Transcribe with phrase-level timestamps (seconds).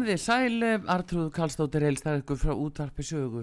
[0.00, 3.42] Komið þið sæl, Artrúð Kallstóttir heilstar ykkur frá útvarpi sögu.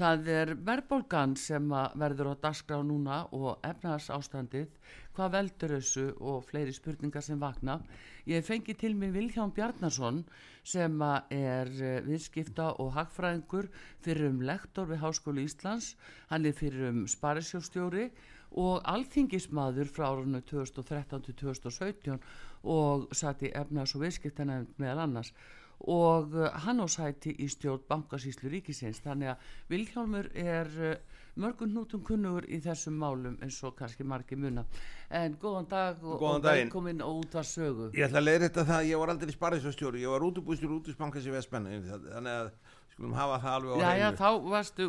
[0.00, 1.66] Það er verðbólgan sem
[2.00, 4.70] verður á dagskrá núna og efnaðars ástandið,
[5.12, 7.76] hvað veldur þessu og fleiri spurningar sem vakna.
[8.24, 10.24] Ég fengi til mig Vilhján Bjarnason
[10.64, 13.68] sem er eh, viðskipta og hagfræðingur
[14.00, 15.98] fyrir um lektor við Háskólu Íslands,
[16.32, 18.08] hann er fyrir um sparisjóstjóri
[18.56, 22.16] og alþingismadur frá árunnu 2013 til 2017
[22.64, 25.36] og satt í efnaðars og viðskiptana meðal annars
[25.90, 29.02] og uh, hann á sæti í stjórn bankasíslu ríkisins.
[29.04, 34.36] Þannig að Vilhjálmur er uh, mörgum nútum kunnugur í þessum málum eins og kannski margi
[34.36, 34.66] muna.
[35.08, 37.88] En góðan dag og, og velkomin og út að sögu.
[37.96, 41.34] Ég ætla að leiða þetta það, ég var aldrei sparisjóðstjóri, ég var útubústjóri útubúsbankans í
[41.34, 42.52] Vestmenni, þannig að
[42.92, 44.88] skulum hafa það alveg á Já, já, þá varstu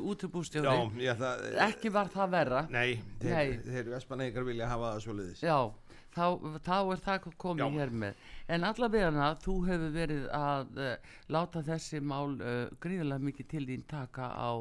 [1.23, 1.45] að...
[1.67, 2.63] ekki var það verra.
[2.73, 5.43] Nei, þeir, þeir Vestmenneikar vilja hafa það svo liðis.
[5.43, 5.57] Já,
[6.13, 6.25] þá,
[6.63, 7.77] þá er það komið Já.
[7.77, 8.23] hér með.
[8.53, 13.85] En allavega þú hefur verið að uh, láta þessi mál uh, gríðarlega mikið til þín
[13.89, 14.51] taka á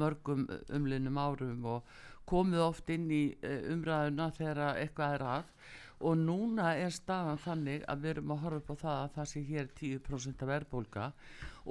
[0.00, 1.94] mörgum uh, umlinnum árum og
[2.30, 5.54] komið oft inn í uh, umræðuna þegar eitthvað er að
[6.00, 9.26] og núna er staðan þannig að við erum að horfa upp á það að það
[9.32, 11.08] sé hér 10% af verðbólga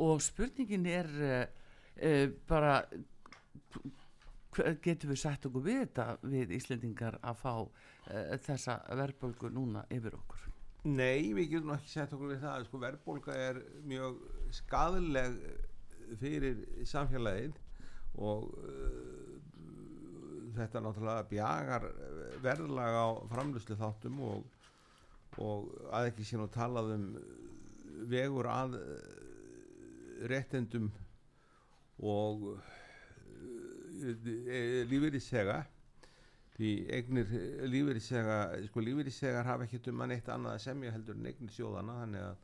[0.06, 1.10] og spurningin er
[2.46, 2.76] bara
[4.84, 7.54] getum við sætt okkur við þetta við Íslendingar að fá
[8.46, 10.46] þessa verðbólgu núna yfir okkur?
[10.88, 13.58] Nei, við getum ekki sett okkur við það, sko verðbólga er
[13.90, 14.22] mjög
[14.56, 15.36] skadaleg
[16.22, 17.58] fyrir samfélagið
[18.24, 19.34] og uh,
[20.56, 21.86] þetta náttúrulega bjagar
[22.44, 24.48] verðlag á framlýslu þáttum og,
[25.44, 27.06] og að ekki sé nú talað um
[28.10, 28.86] vegur að uh,
[30.32, 30.88] réttendum
[32.00, 32.62] og uh,
[34.90, 35.66] lífeyrisega
[36.60, 37.30] því eignir
[37.72, 38.38] lífeyrisega
[38.68, 42.26] sko lífeyrisegar hafa ekkert um að neitt annað að semja heldur en eignir sjóðana þannig
[42.28, 42.42] að,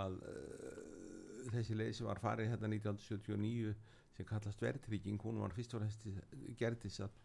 [0.00, 3.72] að uh, þessi leið sem var farið hérna 1979
[4.16, 6.04] sem kallast verðtrygging hún var fyrst og fremst
[6.60, 7.16] gerðis að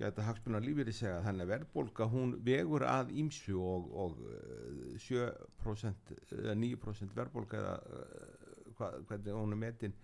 [0.00, 6.56] geta hagsmunar lífeyrisega þannig að verðbólka hún vegur að ímsu og, og uh, 7% eða
[6.64, 10.00] 9% verðbólka eða uh, hva, hvernig hún er metin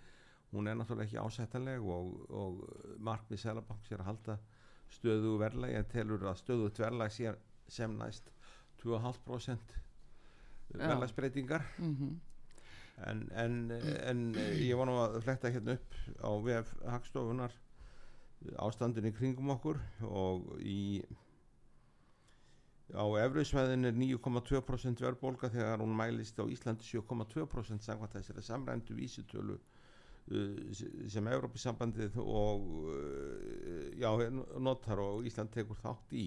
[0.53, 2.65] hún er náttúrulega ekki ásættanleg og, og
[3.01, 4.41] markmið Sælabanks er að halda
[4.91, 6.71] stöðu verðlægi en telur að stöðu
[7.11, 7.35] sé
[7.71, 8.33] sem næst
[8.83, 9.79] 2,5%
[10.75, 12.19] verðlægsbreytingar mm
[13.07, 13.71] en, en,
[14.05, 14.21] en
[14.61, 17.55] ég var nú að fletta hérna upp á VF Hagstofunar
[18.61, 21.01] ástandin í kringum okkur og í
[22.91, 29.61] á efruðsvæðin er 9,2% verðbólga þegar hún mælist á Íslandi 7,2% samkvæmt þessari samrændu vísitölu
[31.11, 34.11] sem Európisambandið og uh, já,
[34.63, 36.27] notar og Ísland tekur þátt í.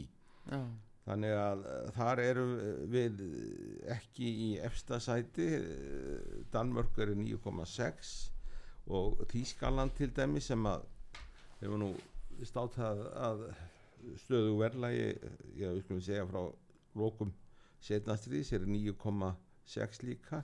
[0.52, 0.60] Já,
[1.06, 2.46] þannig að uh, þar eru
[2.92, 3.22] við
[3.96, 8.16] ekki í efsta sæti uh, Danmörk eru 9,6
[8.94, 10.84] og Þískaland til dæmi sem að
[11.62, 11.94] hefur nú
[12.44, 13.46] státað að
[14.20, 15.06] stöðu verðlægi
[15.62, 16.42] ég við skulum segja frá
[17.00, 17.32] lokum
[17.84, 20.42] setnastriðis er 9,6 líka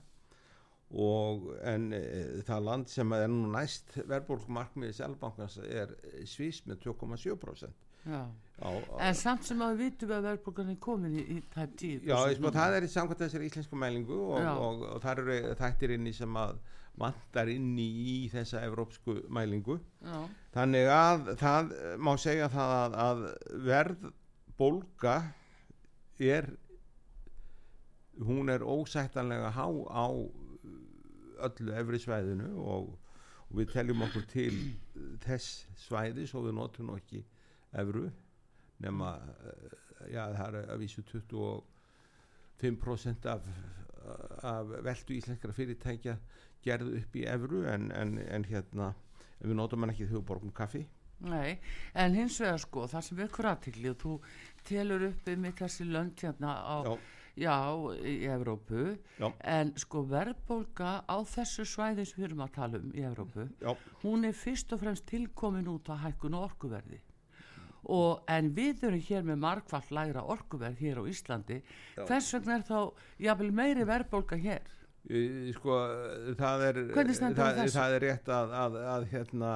[0.89, 2.01] og en e,
[2.47, 5.93] það land sem er nú næst verðbólkumarkmiði Selbankans er
[6.25, 8.23] Svís með 2,7% Já.
[8.63, 8.69] á,
[9.05, 12.17] En samt sem að við vitum að verðbólgan er komin í, í tæp 10 Já,
[12.39, 14.51] sko, það er í samkvæmt þessari íslensku mælingu og, Já.
[14.55, 16.57] og, og það eru þættir inni sem að
[16.99, 20.17] vantar inni í þessa evrópsku mælingu Já,
[20.57, 23.23] þannig að það má segja það að, að
[23.69, 24.09] verð
[24.59, 25.15] bólga
[26.19, 26.49] er
[28.25, 30.07] hún er ósættanlega há á
[31.47, 32.83] öllu efri svæðinu og,
[33.49, 34.55] og við teljum okkur til
[35.25, 35.47] þess
[35.87, 37.19] svæði svo við notum nú ekki
[37.79, 38.05] efru
[38.83, 39.25] nema eh,
[40.13, 43.41] já það er að vísu 25% af,
[44.43, 46.15] af veldu íslenskara fyrirtækja
[46.63, 48.93] gerðu upp í evru en, en, en hérna
[49.39, 50.83] við notum hann ekki þegar við borgum kaffi
[51.19, 51.59] nei,
[51.99, 54.13] en hins vegar sko, það sem vekur aðtikli og þú
[54.67, 56.93] telur upp með þessi lönd hérna á, Já.
[57.39, 57.55] Já,
[58.03, 59.27] í Evrópu, Já.
[59.57, 63.71] en sko verðbólga á þessu svæði sem við erum að tala um í Evrópu, Já,
[64.03, 66.99] hún er fyrst og fremst tilkomin út að hækkun og orkuverði.
[67.89, 72.03] Og, en við erum hér með margfall lægra orkuverð hér á Íslandi Já.
[72.05, 72.79] hvers vegna er þá
[73.23, 74.75] jafnvel meiri verðbólga hér
[75.55, 75.77] sko
[76.37, 76.99] það er á
[77.33, 79.51] það, það er rétt að, að, að hérna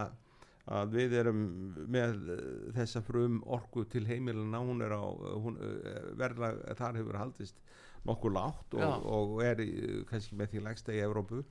[0.71, 1.41] að við erum
[1.91, 2.43] með eh,
[2.77, 7.59] þessa frum orku til heimilina hún er á hún, eh, verðlag þar hefur haldist
[8.07, 9.73] nokkuð lágt og, og er í,
[10.07, 11.43] kannski með því lægsta í Evrópu.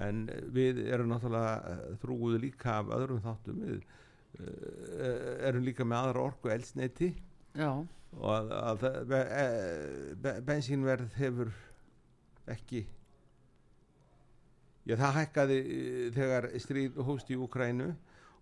[0.00, 3.64] En við erum náttúrulega eh, þrúguð líka af öðrum þáttum.
[3.64, 3.88] Við
[5.42, 7.08] erum líka með aðra orku eldsneiti
[7.58, 7.70] já,
[8.14, 9.46] og að, að be, e,
[10.22, 11.50] be, bensínverð hefur
[12.50, 12.84] ekki
[14.88, 17.90] já það hækkaði eh, þegar stríð hóst í Ukrænu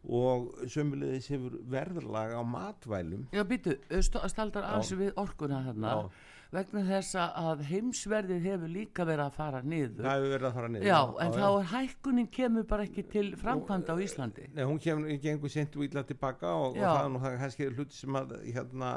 [0.04, 3.28] og sömulegis hefur verðlag á matvælum.
[3.34, 4.74] Já býtu staldar Já.
[4.74, 6.10] alls við orkuna þarna Já.
[6.52, 10.04] vegna þess að heimsverðið hefur líka verið að fara niður.
[10.04, 13.26] Það hefur verið að fara niður já, en þá er hækkunin kemur bara ekki til
[13.36, 14.46] framkvæmda á Íslandi.
[14.54, 17.68] Nei, hún kemur, gengur sent og illa tilbaka og, og það er nú það kannski
[17.74, 18.92] hluti sem að hérna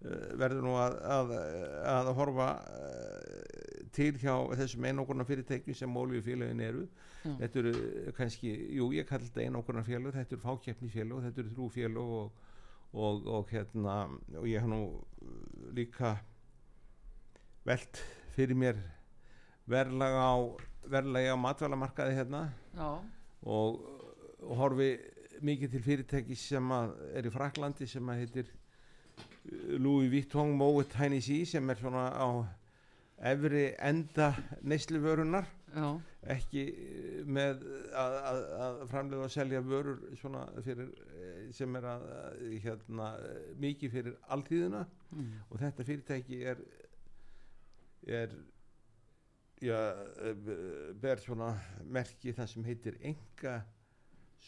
[0.00, 1.32] verður nú að, að,
[1.90, 6.84] að horfa uh, til hjá þessum einókurna fyrirtækjum sem ólíufélagin eru.
[7.24, 7.32] Já.
[7.40, 11.42] þetta eru uh, kannski, jú ég kalli þetta einókurna félag, þetta eru fákeppni félag þetta
[11.42, 12.46] eru þrjú félag og,
[12.94, 13.98] og, og hérna,
[14.38, 14.80] og ég hef nú
[15.74, 16.14] líka
[17.66, 18.00] velt
[18.36, 18.78] fyrir mér
[19.68, 20.32] verðlag á
[20.88, 22.46] verðlagi á matvælamarkaði hérna.
[23.42, 23.82] Og,
[24.42, 24.92] og horfi
[25.44, 28.54] mikið til fyrirtæki sem að er í Fraklandi sem að heitir
[29.78, 32.28] Louis Vuitton Moet Hennessy sem er svona á
[33.32, 35.46] efri enda neysluvörunar
[36.28, 41.88] ekki uh, með að, að, að framlega og selja vörur svona fyrir eh, sem er
[41.88, 45.32] að að, hérna eh, mikið fyrir alltíðina mm.
[45.48, 46.62] og þetta fyrirtæki er
[48.08, 48.34] er
[49.60, 49.78] já,
[50.24, 50.36] eh,
[51.00, 51.52] ber svona
[51.84, 53.58] merki það sem heitir enga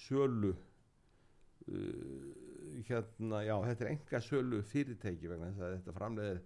[0.07, 2.50] sölu uh,
[2.89, 6.41] hérna, já, þetta er enga sölu fyrirtæki vegna þess að þetta framleiðir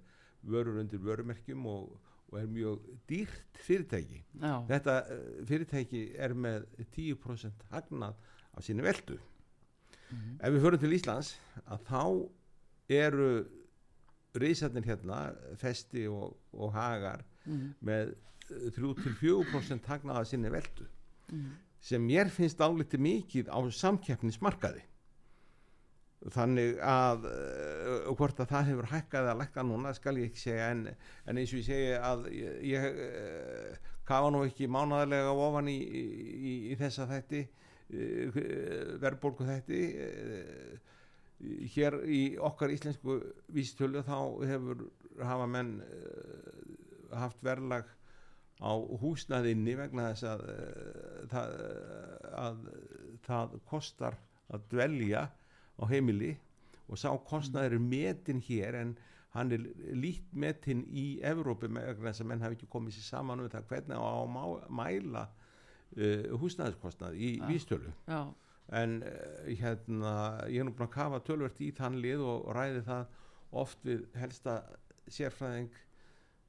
[0.55, 1.93] vörur undir vörumerkjum og,
[2.31, 6.67] og er mjög dýrt fyrirtæki já, þetta uh, fyrirtæki er með
[6.97, 8.15] 10% hagnað
[8.55, 9.21] á sinni veldu
[10.15, 10.35] Mhm.
[10.45, 11.29] ef við förum til Íslands
[11.65, 12.03] að þá
[12.93, 13.29] eru
[14.37, 15.21] reysarnir hérna
[15.59, 17.71] festi og, og hagar mm.
[17.83, 18.13] með
[18.77, 20.87] 3-4% hagnað á sinni veldu
[21.33, 21.55] Mm.
[21.81, 24.83] sem mér finnst álítið mikið á samkeppnismarkaði
[26.33, 30.71] þannig að uh, hvort að það hefur hækkað að lækka núna skal ég ekki segja
[30.73, 30.87] en,
[31.29, 35.77] en eins og ég segi að ég, ég uh, kafa nú ekki mánaðarlega ofan í,
[35.77, 38.41] í, í þessa þætti uh,
[39.05, 40.95] verðbólgu þætti uh,
[41.75, 43.19] hér í okkar íslensku
[43.53, 44.17] vístölu þá
[44.49, 44.87] hefur
[45.21, 45.77] hafa menn
[47.13, 47.91] haft verðlag
[48.65, 50.45] á húsnaðinni vegna þess að,
[51.31, 51.57] það,
[52.39, 52.63] að
[53.27, 54.17] það kostar
[54.55, 55.27] að dvelja
[55.81, 56.37] á heimili
[56.89, 58.95] og sá kostnaður er metin hér en
[59.35, 59.65] hann er
[59.99, 63.65] lít metin í Evrópu með þess að menn hafi ekki komið sér saman um það
[63.73, 67.47] hvernig á að mæla uh, húsnæðiskostnað í Ja.
[67.51, 68.21] vístölu já,
[68.73, 70.13] en uh, hérna
[70.49, 73.07] ég er nú búin að kafa tölvert í þann lið og, og ræði það
[73.65, 74.59] oft við helsta
[75.09, 75.73] sérfræðing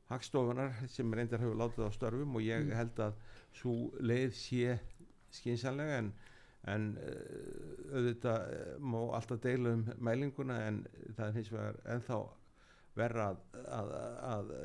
[0.10, 2.76] hagstofunar sem reyndar hefur látið á störfum og ég Mm.
[2.78, 3.14] held að
[3.56, 4.76] svo leið sé
[5.34, 6.12] skynsanlega en,
[6.70, 10.82] en uh, auðvitað uh, má alltaf deila um mælinguna en
[11.18, 12.22] það er hins vegar ennþá
[12.96, 13.44] verra að,
[13.76, 13.94] að,
[14.32, 14.56] að,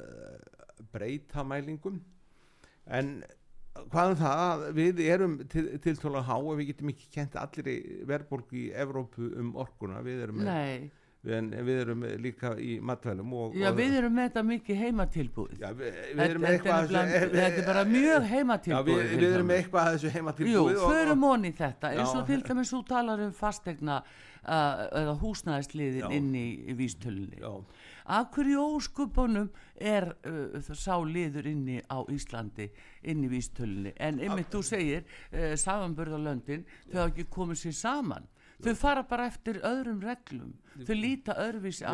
[0.78, 2.00] að breyta mælingum.
[2.86, 3.12] En
[3.90, 7.36] hvað um það að við erum til, til tóla há og við getum ekki kent
[7.38, 7.70] allir
[8.08, 10.02] verðbólgu í Evrópu um orkuna.
[10.06, 10.50] Við erum með
[11.28, 15.58] en við erum líka í matvælum og, Já, og, við erum með þetta mikið heimatilbúið.
[15.60, 19.10] já, við, við erum með þetta, er eitthvað þetta er bara mjög já, við, heimatilbúið.
[19.20, 22.40] við erum með eitthvað að þessu Jú, heimatilbúið og- förum onni þetta, eins og til
[22.48, 27.42] dæmis þú talar um fastegna uh, eða húsnæðisliðin inn í, í vístölunni.
[28.10, 32.70] Af hverju óskupunum er uh, sá liður inni á Íslandi,
[33.04, 33.92] inn í vístölunni?
[34.00, 35.04] En einmitt þú segir,
[35.36, 38.24] uh, samanburðarlöndin, þau hafa ekki komið sér saman.
[38.60, 40.50] Þau fara bara eftir öðrum reglum.
[40.86, 41.92] Þau líta öðruvísi á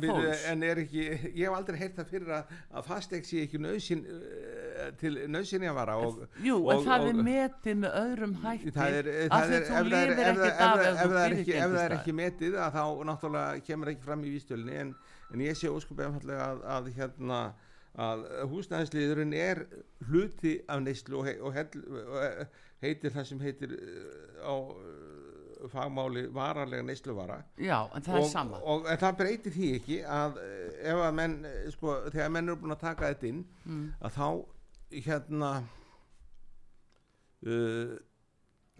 [0.00, 0.44] býtu, fólks.
[0.50, 4.02] en er ekki, ég hef aldrei heyrt það fyrir að, að fasteig sé ekki nöðsyn
[4.02, 8.98] uh, til nöðsynjavara og, Jú, og, en það er og- metið með öðrum hætti það
[9.00, 11.96] er, það er, ef það er, ef það er, ef það er ekki, ekki er
[11.98, 14.94] ekki metið að þá náttúrulega kemur ekki fram í vístjölni en,
[15.32, 17.44] en ég sé óskupið einfallega að, að hérna
[18.02, 19.66] að húsnæðisliðurinn er
[20.08, 21.58] hluti af neyslu og, og,
[22.08, 28.24] og heitir það sem heitir uh, á uh, fagmáli vararlega neysluvara Já, en það og,
[28.24, 31.94] er sama og en það breytir því ekki að eh, ef að menn eh, sko,
[32.10, 33.84] þegar menn eru búin að taka þetta inn Mm.
[34.02, 34.26] að þá
[35.06, 35.50] hérna
[37.46, 37.94] uh,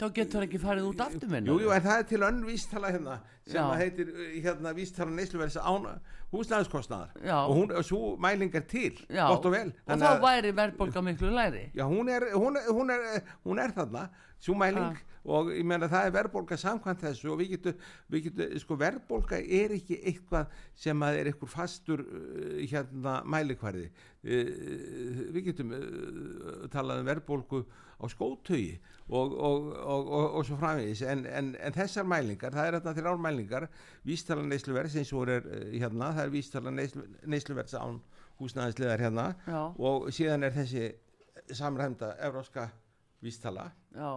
[0.02, 2.88] Þá getur ekki farið út aftur minna jú, jú, en það er til önn vístala
[2.90, 3.76] hérna sem Já.
[3.78, 5.86] heitir uh, hérna vístala neysluverðis án
[6.32, 7.12] húsnæðiskostnaðar.
[7.22, 7.36] Já.
[7.44, 9.70] og hún, og svo mæling er til Já, gott og vel.
[9.86, 13.06] Og þá væri verðbólga miklu læri Já, hún er, hún er, hún er,
[13.46, 14.08] hún er þarna,
[14.42, 18.56] svo mæling og ég meina það er verðbólga samkvæmt þessu og við getum, við getum,
[18.58, 23.86] sko verðbólga er ekki eitthvað sem að er eitthvað fastur uh, hérna mælikvarði.
[24.26, 27.62] Uh, við getum uh, talað um verðbólgu
[28.02, 31.04] á skótögi og, og, og, og, og svo framvegis.
[31.06, 33.68] En, en, en þessar mælingar, það er þarna þrjár mælingar,
[34.08, 38.02] vístala neysluverðs eins og er hérna, það er vístala neyslu, neysluverðs án
[38.42, 40.88] húsnæðislegar hérna Já, og síðan er þessi
[41.54, 42.72] samræmda evróska
[43.22, 43.70] vístala.
[43.94, 44.10] Já.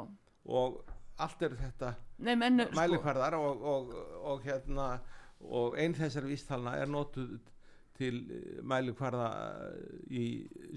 [0.45, 0.81] Og
[1.21, 1.93] allt eru þetta
[2.25, 3.91] Nei, menn, sko, mælikvarðar og, og,
[4.31, 4.87] og hérna
[5.45, 7.37] og einn þessar vístalna er notuð
[7.95, 8.21] til
[8.67, 9.27] mælikvarða
[10.11, 10.23] í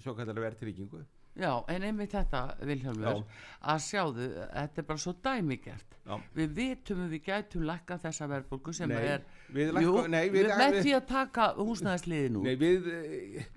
[0.03, 1.03] svo kallar verðtryggingu
[1.39, 3.23] já, en einmitt þetta Vilhelmur,
[3.63, 5.85] að sjáðu þetta er bara svo dæmigert.
[6.09, 6.15] Já.
[6.35, 10.47] við vitum að við gætum lækka þessa verðbólgu sem Nei, er við Jú, nei, við-
[10.57, 12.87] með við- því að taka húsnæðisliði nú Nei, við,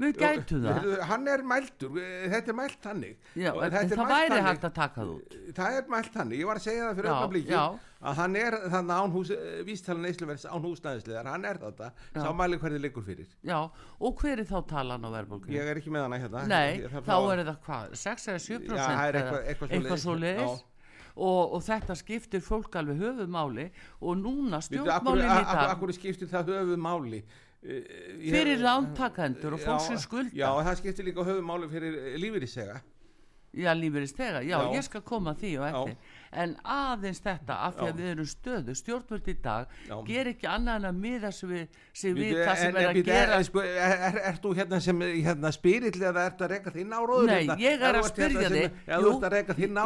[0.04, 0.82] Við gætum það.
[0.84, 1.90] við- Hann er mæltur,
[2.34, 3.16] þetta er mælt þannig.
[3.40, 5.38] Já, en, en það væri hægt að taka út.
[5.56, 7.80] Það er mælt þannig, ég var að segja það fyrir öfnablíki já.
[8.02, 9.30] Að hann er þannig án hús,
[9.68, 12.22] vístalan neysluverðs án húsnæðislegar, hann er þetta Já.
[12.24, 13.28] sá mælikvarði liggur fyrir.
[13.46, 13.60] Já,
[14.02, 15.52] og hver er þá talan á verðbólgu?
[15.54, 16.48] Ég er ekki með hana hérna.
[16.50, 19.22] Nei, Ég þarf þá að- er það hvað, 6 eða 7% Já, það er eða
[19.22, 20.64] eitthvað- eitthvað eitthvað svo leiðis
[21.16, 23.70] og, og þetta skiptir fólk alveg höfumáli
[24.02, 27.24] og núna stjórnmálin í dag hverju skiptir það höfuð máli
[28.32, 32.80] fyrir lántakendur og fólk sem skulda Já, og það skiptir líka höfuð máli fyrir lífyrísega
[33.52, 34.72] Já, lífeyristega, já, Já.
[34.78, 35.98] ég skal koma að því og eftir
[36.32, 39.96] en aðeins þetta af því að við erum stöðu stjórnvöld í dag Já.
[40.08, 43.00] ger ekki annað en að miða sig við, sig við Bíddu, það sem er að
[43.10, 46.76] gera er, sko, er, er, er þú hérna sem hérna, spyrill eða ert að reyka
[46.78, 48.80] þinn áróður Nei, ég er að spyrja þig.
[48.88, 49.12] Þú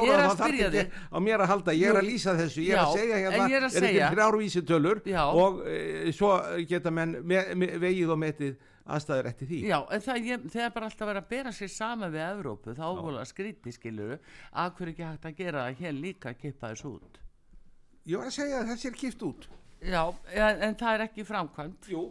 [0.05, 1.01] ég er að spyrja þig.
[1.09, 3.89] á mér að halda ég er að lýsa þessu, ég er að segja hérna er
[3.89, 5.23] ekki þrjárvísitölur Já.
[5.25, 6.31] og e, svo
[6.69, 9.59] geta menn me, me, vegið og metið aðstæður eftir því.
[9.69, 12.83] Já, en það, ég, þegar bara alltaf verið að bera sér saman við Evrópu, þá
[12.85, 14.17] að skríti skiluru,
[14.51, 17.19] að hverju ekki hægt að gera það hér líka að kippa þessu út?
[18.05, 19.49] Ég var að segja að þessi er kipt út.
[19.85, 20.03] Já,
[20.37, 21.89] en, en það er ekki framkvæmt.
[21.89, 22.05] Jú.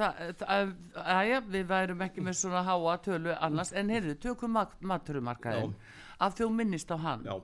[0.00, 4.76] Það, það, aðja, við værum ekki með svona háa tölu annars, en heyrðu, tökum mat,
[4.80, 5.74] maturumarkaðin
[6.20, 7.26] af því þú minnist á hann.
[7.28, 7.36] Já,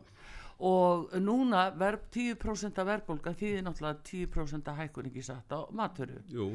[0.64, 6.22] og núna verð 10% af verðbólga þýðir náttúrulega 10% af hækkun ekki satt á maturu
[6.32, 6.46] jú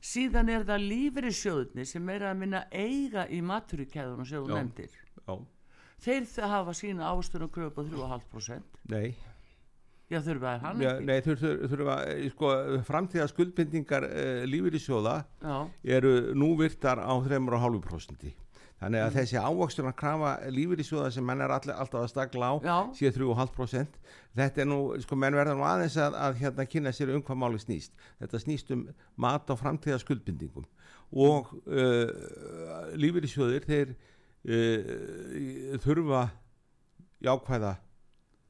[0.00, 4.94] síðan er það lífeyrissjóðni sem er að minna eiga í maturukæðunum sem þú nefndir.
[5.20, 5.34] Já,
[6.06, 9.10] þeir það hafa sína ávöstunum kröfu á 3,5% nei.
[10.10, 11.06] Já þurfa er hann Já, ekki?
[11.06, 12.52] nei, þur, þur, þurfa, eh, sko,
[12.88, 15.56] framtíða skuldbindingar uh, lífyrísjóða já,
[15.98, 18.32] eru nú virtar á 3,5%
[18.80, 22.54] þannig að þessi ávöxtun að krafa lífyrísjóða sem menn er all, alltaf að stagla á
[22.96, 23.98] sé 3,5%
[24.36, 27.40] þetta er nú, sko, menn verða nú aðeins að, að hérna kynna sér um hvað
[27.42, 27.92] máli snýst.
[28.22, 28.86] Þetta snýst um
[29.20, 30.68] mat á framtíða skuldbindingum
[31.10, 32.10] og uh,
[32.94, 36.24] lífyrísjóðir þeir uh, þurfa
[37.26, 37.76] jákvæða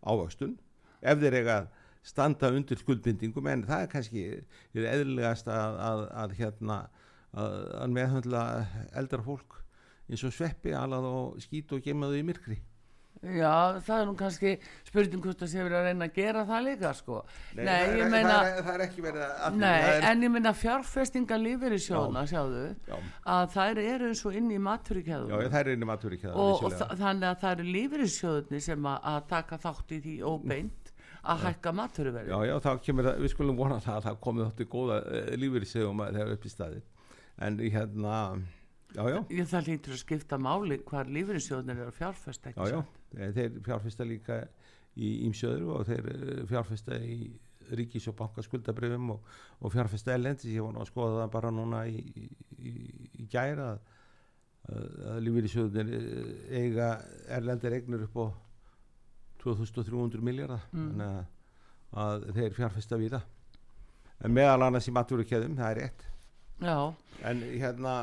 [0.04, 0.58] ávöxtun
[1.00, 1.70] ef þeir eiga að
[2.06, 3.48] standa undir skuldbindingum.
[3.50, 4.26] En það er kannski
[4.76, 6.78] eðlilegast að, að, að hérna
[7.32, 8.44] að, meðhundla
[8.96, 9.60] eldra fólk
[10.10, 12.58] eins og sveppi alað og skít og gemaðu í myrkri.
[13.20, 14.50] Já, það er nú kannski
[14.88, 17.16] spurning hvort það sé verið að reyna að gera það líka sko.
[17.58, 20.22] Nei, það, er, ég meina það, er, það er ekki verið að Nei, er, en
[20.24, 22.94] ég meina fjárfestinga lífeyrissjóðna, sjáðu, Já.
[23.34, 26.64] að þær eru eins og inn í já, maturikæðum það er einnig matur ekki og,
[26.64, 30.94] og þa- þannig að það eru lífeyrissjóðni sem að, að taka þátt í því óbeint
[31.20, 34.46] að hækka maturverði Já, já, þá kemur það, við skulum vona það að það komið
[34.48, 36.80] þótti góða uh, lífeyrisegum að þegar upp í staði
[37.40, 38.16] en hérna,
[38.94, 39.18] já, já.
[39.30, 42.80] Ég það lítur að skipta máli hvar lífeyrissjóðnir eru að fjárfesta ekki Já?
[43.18, 44.40] Eh, þeir fjárfesta líka
[45.00, 47.20] í ímsjöður og þeir eh, fjárfesta í
[47.70, 49.26] ríkis- og bankaskuldabrifum og,
[49.62, 52.00] og fjárfesta elendis, ég var nú að skoða það bara núna í,
[52.58, 52.72] í,
[53.22, 53.82] í gæra að,
[54.74, 55.92] að, að lífeyrissjóðunir
[56.60, 56.88] eiga
[57.38, 58.26] erlendir eignir upp á
[59.44, 60.88] 2300 miljardar Mm.
[60.90, 61.28] þannig að,
[62.02, 63.28] að þeir fjárfesta við það
[64.26, 66.02] en meðal annars í maturukjöðum, það er rétt.
[66.60, 66.74] Já,
[67.24, 67.94] en hérna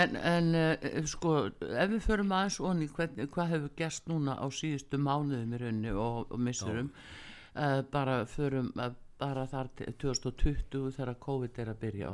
[0.00, 4.46] en, en uh, sko, ef við förum aðeins onni hvern, hvað hefur gerst núna á
[4.50, 10.90] síðustu mánuðum í raunni og, og missurum uh, bara förum uh, bara þar til 2020
[10.96, 12.10] þegar COVID er að byrja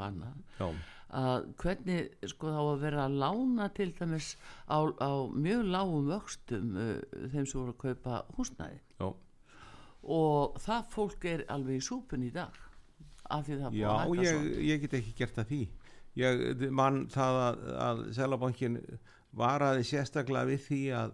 [0.61, 0.67] já,
[1.21, 4.35] að hvernig sko þá að vera að lána til dæmis
[4.69, 8.79] á, á mjög lágum vöxtum þeim sem voru að kaupa húsnæði.
[9.01, 9.09] Já,
[10.07, 12.57] og það fólk er alveg í súpun í dag
[13.31, 14.63] af því það búið Já, að hækka ég, svo.
[14.69, 15.61] ég get ekki gert að því
[16.19, 18.79] ég mann það að, að Selabankin
[19.37, 21.12] varaði sérstaklega við því að,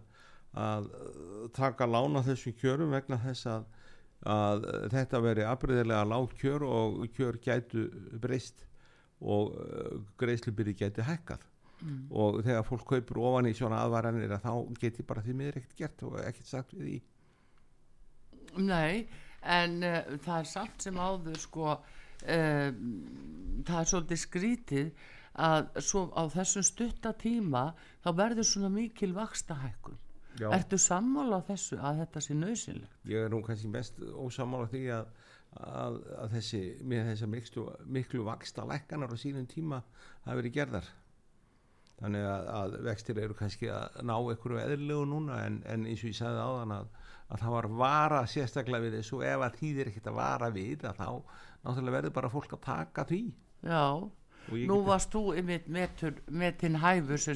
[0.56, 0.86] að
[1.56, 3.66] taka lána þessum kjörum vegna þess að,
[4.36, 7.88] að þetta veri abriðilega lág kjör og kjör gætu
[8.22, 8.64] breyst
[9.20, 11.44] og uh, greiðslubyrði gæti hækkað
[11.80, 12.00] mm.
[12.12, 15.78] og þegar fólk kaupur ofan í svona aðvaranir að þá geti bara því miður ekkert
[15.80, 16.98] gert og ekkert sagt við því
[18.56, 19.06] Nei,
[19.44, 21.96] en uh, það er samt sem áður sko uh,
[22.26, 24.90] það er svolítið skrítið
[25.36, 27.68] að svo á þessum stutta tíma
[28.04, 30.02] þá verður svona mikil vakstahækkun
[30.36, 30.50] Já.
[30.52, 32.96] Ertu sammála þessu að þetta sé nöðsynlegt?
[33.08, 35.06] ég er nú kannski mest ósamála því að,
[35.56, 37.64] að, að þessi, með þessar miklu,
[37.96, 39.80] miklu vaksta lækkanar á sínum tíma
[40.26, 40.90] hafi verið gerðar
[41.96, 46.12] þannig að, að vextir eru kannski að ná einhverju eðlilegu núna en, en eins og
[46.12, 46.90] ég sagði áðan að,
[47.26, 51.00] að það var vara sérstaklega við þessu ef að þýðir ekkert að vara við að
[51.00, 51.08] þá
[51.66, 53.22] náttúrulega verður bara fólk að taka því
[53.66, 53.82] Já,
[54.70, 57.34] nú varst þú einmitt metur, metinn hæfur sem.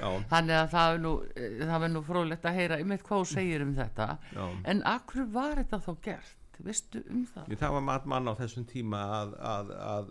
[0.00, 0.08] Já.
[0.32, 3.62] þannig að það er nú, eh, það nú fróðlegt að heyra einmitt hvað þú segir
[3.62, 4.46] um þetta Já.
[4.64, 7.50] en akkur var þetta þá gert veistu um það?
[7.52, 10.10] Ég, það var mat mann á þessum tíma að, að, að,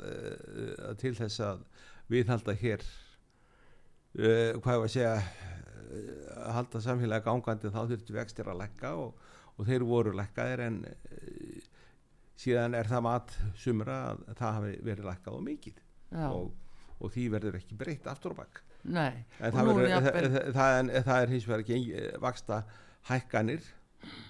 [0.90, 1.66] að til þess að
[2.14, 5.16] viðhalda hér uh, hvað var að segja
[6.36, 9.16] að halda samfélagi gangandi þá þurftu vextir að lekka og,
[9.55, 11.72] og þeir voru lekkaðir en uh,
[12.40, 15.81] síðan er það mat sumra að það hafi verið lekkað og mikið.
[16.29, 16.51] Og,
[17.01, 18.62] og því verður ekki breytt aftur á bakk
[19.42, 19.79] en Og
[20.53, 22.62] það, er, það er hins vegar ekki eh, vaksta
[23.10, 23.66] hækkanir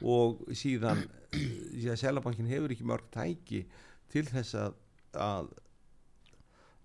[0.08, 1.04] og síðan
[1.36, 3.66] því að Selabankin hefur ekki mörg tæki
[4.14, 4.78] til þess að,
[5.20, 5.52] að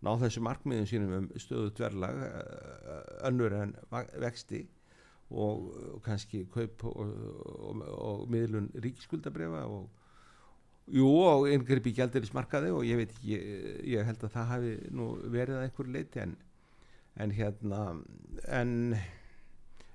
[0.01, 2.21] ná þessu markmiðum sínum um stöðu dverlag
[3.29, 3.75] önnur en
[4.23, 4.65] vexti
[5.31, 9.89] og, og kannski kaup og, og, og miðlun ríkiskuldabrefa og
[10.91, 14.71] Jú og yngripp í gældirismarkaði og ég veit ekki, ég, ég held að það hafi
[14.91, 16.33] nú verið að einhverju leiti en,
[17.23, 17.83] en hérna
[18.59, 18.73] en,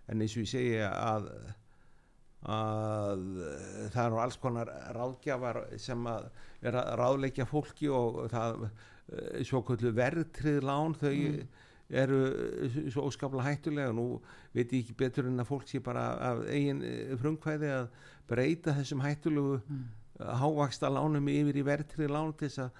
[0.07, 1.27] en eins og ég segi að,
[2.47, 3.25] að
[3.91, 6.29] það eru alls konar ráðgjafar sem að
[6.63, 8.85] er að ráðleikja fólki og það eh,
[9.45, 11.13] svo kvöldu verðtrið lán þau
[11.89, 12.19] eru
[12.89, 14.05] svo óskaplega hættulega nú
[14.55, 17.89] veit ég ekki betur en að fólk sé bara af eigin eh, frumkvæði að
[18.29, 19.83] breyta þessum hættulegu mm.
[20.41, 22.79] hávaksta lánum yfir í verðtrið lán til þess að,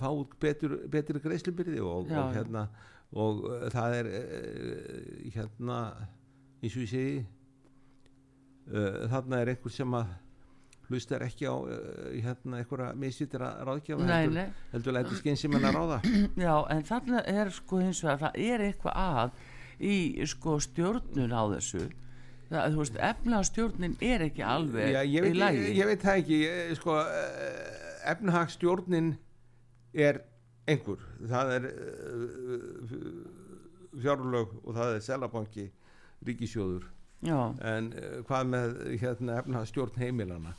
[0.00, 0.08] fá
[0.42, 2.66] betur, betur greiðslubyrði og, og hérna
[3.12, 4.10] og það er
[5.36, 5.78] hérna
[6.62, 7.14] eins og ég segi
[8.72, 10.12] uh, þarna er einhver sem að
[10.92, 11.78] hlustar ekki á uh,
[12.24, 15.98] hérna einhverja misvittir að ráðgjafa Nei, heldur, heldur læti skynsum að ráða.
[16.46, 19.34] Já, en þarna er sko hins vegar, það er eitthvað að
[19.82, 19.96] í
[20.30, 21.86] sko stjórnun á þessu.
[22.52, 25.62] Það, þú veist, efnastjórnin er ekki alveg Já, ég, í veit, lagi.
[25.64, 26.40] ég, ég veit það ekki.
[26.44, 29.14] Ég, sko, uh, efnahagsstjórnin
[29.96, 30.20] er
[30.68, 31.00] einhver.
[31.32, 31.70] Það er
[34.00, 35.64] fjárlög og það er selabanki
[36.26, 36.86] ríkisjóður
[37.26, 37.90] já, en
[38.28, 40.54] hvað með hérna efnahagsstjórn heimilana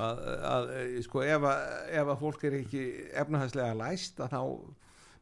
[0.00, 1.64] að, að eh, sko ef að,
[2.00, 2.84] ef að fólk er ekki
[3.22, 4.42] efnahagslega læst að þá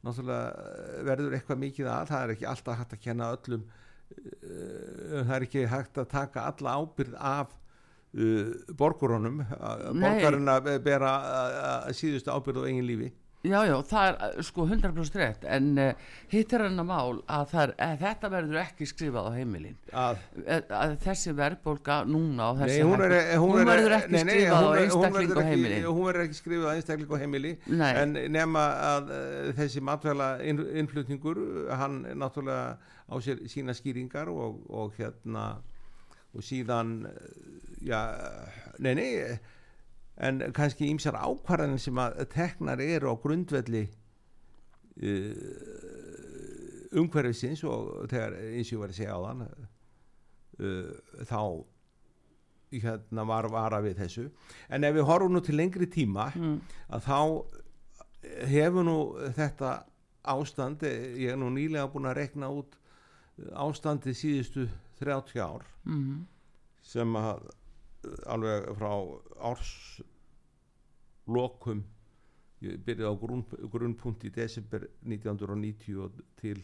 [0.06, 5.16] náttúrulega eh, verður eitthvað mikið að það er ekki alltaf hægt að kenna öllum uh,
[5.24, 7.56] það er ekki hægt að taka alla ábyrð af
[8.14, 9.42] uh, borgurunum.
[10.00, 11.14] Borgarinn að bera
[11.96, 13.10] síðustu ábyrð á eigin lífi
[13.46, 17.20] já, já, það er uh, sko 100% rétt en uh, hitt er hann að mál
[17.24, 19.78] að, er, að þetta verður ekki skrifað á heimilin.
[19.92, 24.36] Að að, þessi verðbólga núna Nei, hún, er, hún, hún er, verður ekki nei, nei,
[24.36, 25.88] skrifað á einstakling og heimilin.
[25.88, 27.56] hún verður ekki skrifað á einstakling og heimili
[27.90, 31.44] en nema að uh, þessi matvæla inn, innflutningur
[31.80, 32.78] hann náttúrulega
[33.10, 35.56] á sér sína skýringar og, og hérna
[36.36, 37.32] og síðan eh,
[37.90, 38.00] já,
[38.78, 39.08] nei, nei
[40.20, 43.84] en kannski ímsar ákvarðanir sem að teknar eru á grundvelli
[45.00, 45.34] uh,
[47.00, 50.90] umhverfisins og þegar eins og ég var að segja á þann uh,
[51.30, 51.42] þá
[52.70, 54.26] hérna var vara við þessu
[54.70, 56.58] en ef við horfum nú til lengri tíma mm.
[56.94, 57.18] að þá
[58.52, 58.98] hefur nú
[59.34, 59.70] þetta
[60.30, 62.76] ástand ég er nú nýlega búin að rekna út
[63.56, 64.68] ástandi síðustu
[65.00, 66.26] 30 ár Mm.
[66.84, 67.46] sem að
[68.28, 68.90] alveg frá
[69.48, 69.70] árs
[71.30, 71.84] lokum
[72.60, 76.58] ég byrjaði á grunn, grunnpunkt í desember 1990 og til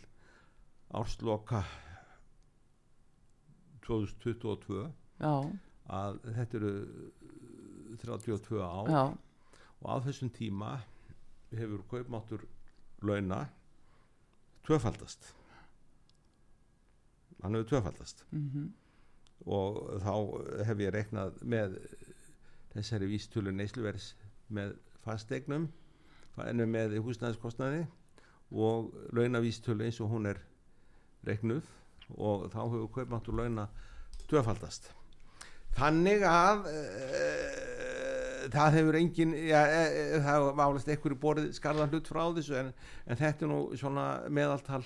[0.96, 1.62] ársloka
[3.86, 4.82] 2022
[5.22, 5.32] já,
[5.86, 6.72] að þetta eru
[8.02, 8.90] 32 ár.
[8.90, 9.04] Já,
[9.80, 10.76] og á þessum tíma
[11.54, 12.44] hefur kaupmáttur
[13.06, 13.46] launa
[14.66, 15.30] tvöfaldast.
[17.42, 18.24] Hann hefur tvöfaldast.
[18.32, 18.68] Mhm,
[19.46, 21.78] og þá hef ég reknað með
[22.74, 24.14] þessari vístölu neysluvers
[24.48, 25.68] með fasteignum
[26.44, 27.86] ennum með húsnæðiskostnaði
[28.52, 30.40] og launavístölu eins og hún er
[31.26, 31.64] reknuð
[32.16, 33.66] og þá hefur kaupmáttur launa
[34.28, 34.90] tvöfaldast.
[35.76, 36.76] Þannig að e,
[38.52, 42.70] það hefur engin ja, e, það var álast einhverju borið skarðan hlut frá þessu en,
[43.06, 44.84] en þetta er nú svona meðaltal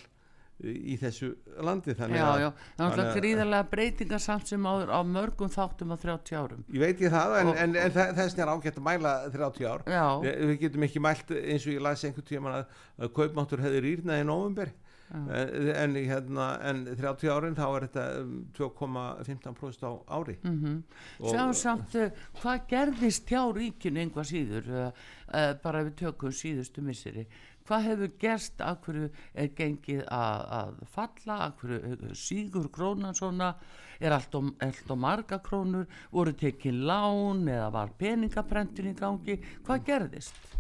[0.64, 1.30] í þessu
[1.64, 5.96] landi þannig að það er að- gríðarlega breytingar samt sem áður á mörgum þáttum á
[6.02, 6.64] 30 árum.
[6.72, 9.66] Ég veit ég það, en, Og- en, en þa- þess er ágætt að mæla 30
[9.70, 9.82] ár.
[9.86, 12.66] já, Við, getum ekki mælt eins og ég las einhvern tíma að,
[13.00, 14.72] að kaupmáttur hefði rýrnað í november
[15.10, 20.36] en, en, hérna, en 30 árin þá er þetta um, 2,15% á ári.
[20.42, 20.82] mhm.
[21.20, 24.90] Og- Sjá samt, uh, hvað gerðist hjá ríkinu einhvað síður, uh,
[25.34, 27.26] uh, bara við tökum síðustu misseri,
[27.66, 33.52] hvað hefur gerst, af hverju er gengið að, að falla, af hverju sígur krónan svona,
[34.00, 39.36] er allt og, allt og marga krónur, voru tekið lán eða var peningaprentin í gangi,
[39.66, 40.59] hvað gerðist?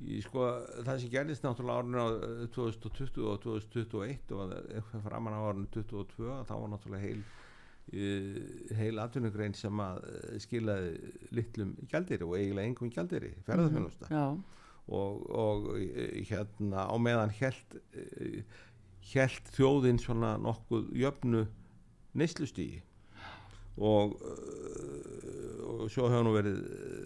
[0.00, 0.46] Í, sko,
[0.86, 5.66] það sem gerðist náttúrulega árinu á eh, 2020 og 2021 og að- framan á árinu
[5.74, 7.20] 2022 þá var náttúrulega heil
[7.92, 8.38] eh,
[8.78, 14.24] heil atvinnugrein sem að eh, skilaði litlum gjaldiri og eiginlega engum gjaldiri, ferðarfjónusta Já,
[14.88, 17.76] og, og eh, hérna á meðan held
[19.12, 21.44] held þjóðin svona nokkuð jöfnu
[22.20, 22.80] neyslustígi
[23.80, 26.99] og, eh, og svo hefur nú verið eh,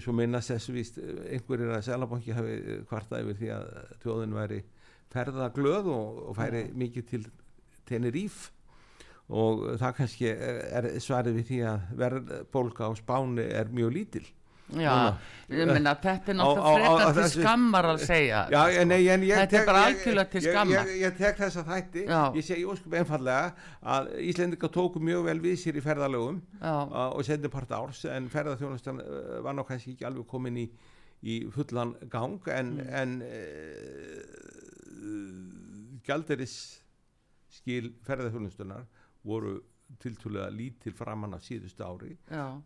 [0.00, 2.56] svo minnast þess víst einhverjir að Sælabanki hafi
[2.90, 3.68] kvartað yfir því að
[4.04, 4.62] þjóðin væri
[5.10, 7.22] ferðaglöð og, og færi mikið til
[7.88, 8.48] Teneríf
[9.30, 14.26] og það kannski er svarið við því að verðbólka á Spáni er mjög lítil
[14.74, 15.14] já,
[15.50, 15.78] ég er á- á-
[16.38, 18.40] náttúrulega frekar til skammar að segja.
[18.50, 20.86] Já, en, nei, en ég Þetta er bara ég- algjörlega til ég- skammar.
[20.86, 22.32] Ég, ég tek þessa þætti, Já.
[22.34, 23.52] ég segi óskup einfallega
[23.82, 28.28] að Íslendinga tóku mjög vel við sér í ferðalögum uh, og setni part árs en
[28.28, 30.68] ferðarþjónustan uh, var ná kannski ekki alveg komin í,
[31.24, 32.94] í fullan gang en, Mm.
[32.94, 33.26] en uh,
[36.06, 36.80] gjalderis
[37.50, 38.84] skil ferðarþjónustunar
[39.26, 39.60] voru
[39.98, 42.12] tiltúlega lítil framann af síðustu ári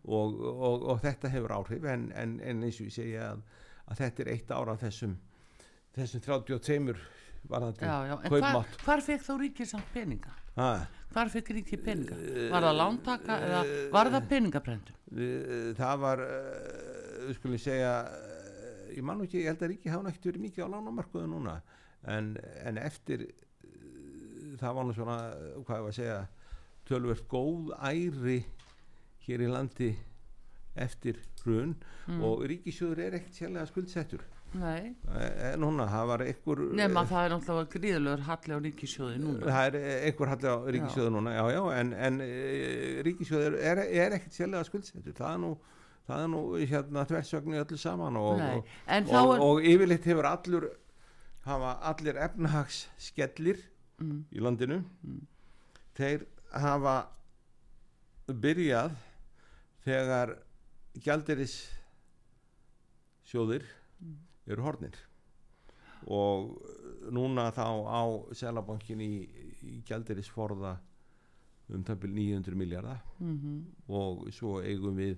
[0.03, 3.41] og, og, og þetta hefur áhrif en, en, en eins og ég segja að,
[3.89, 5.15] að þetta er eitt ára þessum
[5.95, 6.95] þessum 32
[7.49, 8.15] varðandi já, já.
[8.15, 10.35] En hvar, kaupmátt hvar fekk þá ríkið samt peninga?
[10.55, 10.69] ha,
[11.15, 12.15] Hvar fekk ríkið peninga?
[12.51, 13.59] Var það lántaka eða
[13.93, 14.97] var það peningaprendun?
[15.15, 17.91] eh, það var uh, skulum segja
[18.95, 21.55] ég man nú ekki, ég held að ríki hafa náttúrulega verið mikið á lánamarkuðu núna
[22.15, 22.33] en,
[22.63, 23.27] en eftir
[24.59, 25.17] það var nú svona,
[25.67, 26.17] hvað ég var að segja
[26.87, 28.43] tölvert góð æri
[29.25, 29.95] hér í landi
[30.75, 32.19] eftir hrun Mm.
[32.21, 34.21] og ríkisjóður er ekkert sérlega skuldsettur.
[34.53, 39.39] Nei, Eh, núna, það var einhver nema það er náttúrulega gríðulegur halli á ríkisjóði núna.
[39.49, 42.19] það er eh, einhver halli á ríkisjóðu núna já, já, en, en
[43.07, 45.13] ríkisjóður er, er ekkert sérlega skuldsettur.
[45.17, 45.51] Það er nú,
[46.07, 49.43] það er nú hérna tversögnu öllu saman og, og, en og, er...
[49.49, 50.69] og yfirleitt hefur allur
[51.49, 53.63] hafa allir efnahagsskellir
[53.97, 54.81] Mm, í landinu.
[55.95, 56.95] Þeir hafa
[58.29, 58.93] byrjað
[59.85, 60.35] þegar
[61.05, 61.55] gjaldiris
[63.29, 63.65] sjóðir
[64.47, 64.97] eru hornir
[66.05, 66.51] og
[67.13, 68.01] núna þá á
[68.37, 69.11] Selabankin í,
[69.65, 70.75] í gjaldiris forða
[71.73, 73.55] um tæmpil 900 miljardar mhm,
[73.89, 75.15] og svo eigum við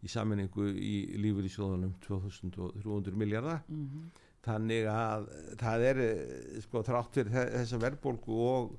[0.00, 4.06] í saminningu í lífur í 2300 miljardar mhm,
[4.46, 5.26] þannig að
[5.60, 8.70] það er eh, sko þrátt fyrir þe- þessa verðbólgu og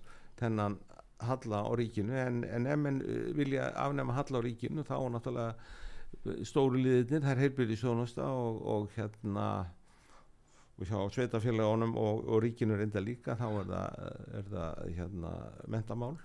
[0.42, 0.80] þennan
[1.28, 5.14] halla á ríkinu en, en ef menn eh, vilja afnema halla á ríkinu þá er
[5.16, 9.48] náttúrulega eh, stóru liðirnir, það er heilbyrði sjónusta og, og hérna
[10.82, 14.00] og hjá sveitafélagunum og, og ríkinu reynda líka þá er það,
[14.40, 15.34] er það hérna
[15.70, 16.16] mentamál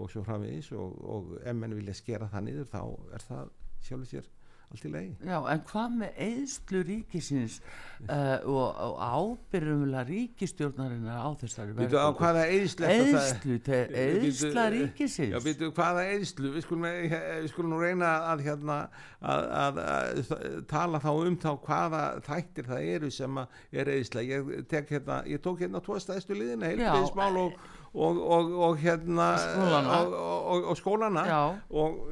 [0.00, 2.82] og svo framvegis og, og ef menn vilja skera það niður þá
[3.16, 3.56] er það
[3.86, 4.30] sjálfur sér
[4.70, 5.08] allt í lagi.
[5.26, 7.56] Já, en hvað með eðslu ríkisins
[8.06, 13.56] uh, og, og ábyrjumlega ríkistjórnarinnar á þessari Býtu á hvaða eðslu Eðslu,
[14.04, 15.34] eðsla ríkisins?
[15.34, 18.78] Já, býtu hvaða eðslu við skulum, eh, við skulum nú reyna að, hérna,
[19.18, 24.56] að, að, að tala þá um þá hvaða þættir það eru sem er eðsla ég,
[24.70, 28.26] tek, hérna, ég tók hérna tvo stæðstu liðina heilbíðismál og, og,
[28.70, 30.02] og hérna skólana.
[30.70, 31.30] og skólana.
[31.74, 32.04] Og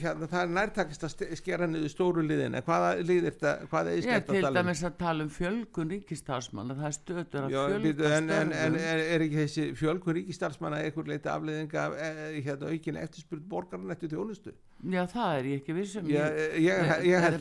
[0.00, 2.56] hérna, það er nærtakist að skera niður stóru liðin.
[2.66, 6.88] Hvaða lið er þetta hvaða er þetta til dæmis að tala um fjölgun ríkistarfsmanna það
[6.88, 11.32] er stöður að fjölga en, en, en er, er ekki þessi fjölgun ríkistarfsmanna eitthvað leiti
[11.32, 12.12] afleðinga e,
[12.44, 14.54] hérna, aukin eftirspurt borgarinn eftir þjónustu?
[14.84, 17.38] Já það er ég ekki vissum ég, ég, ég, ég er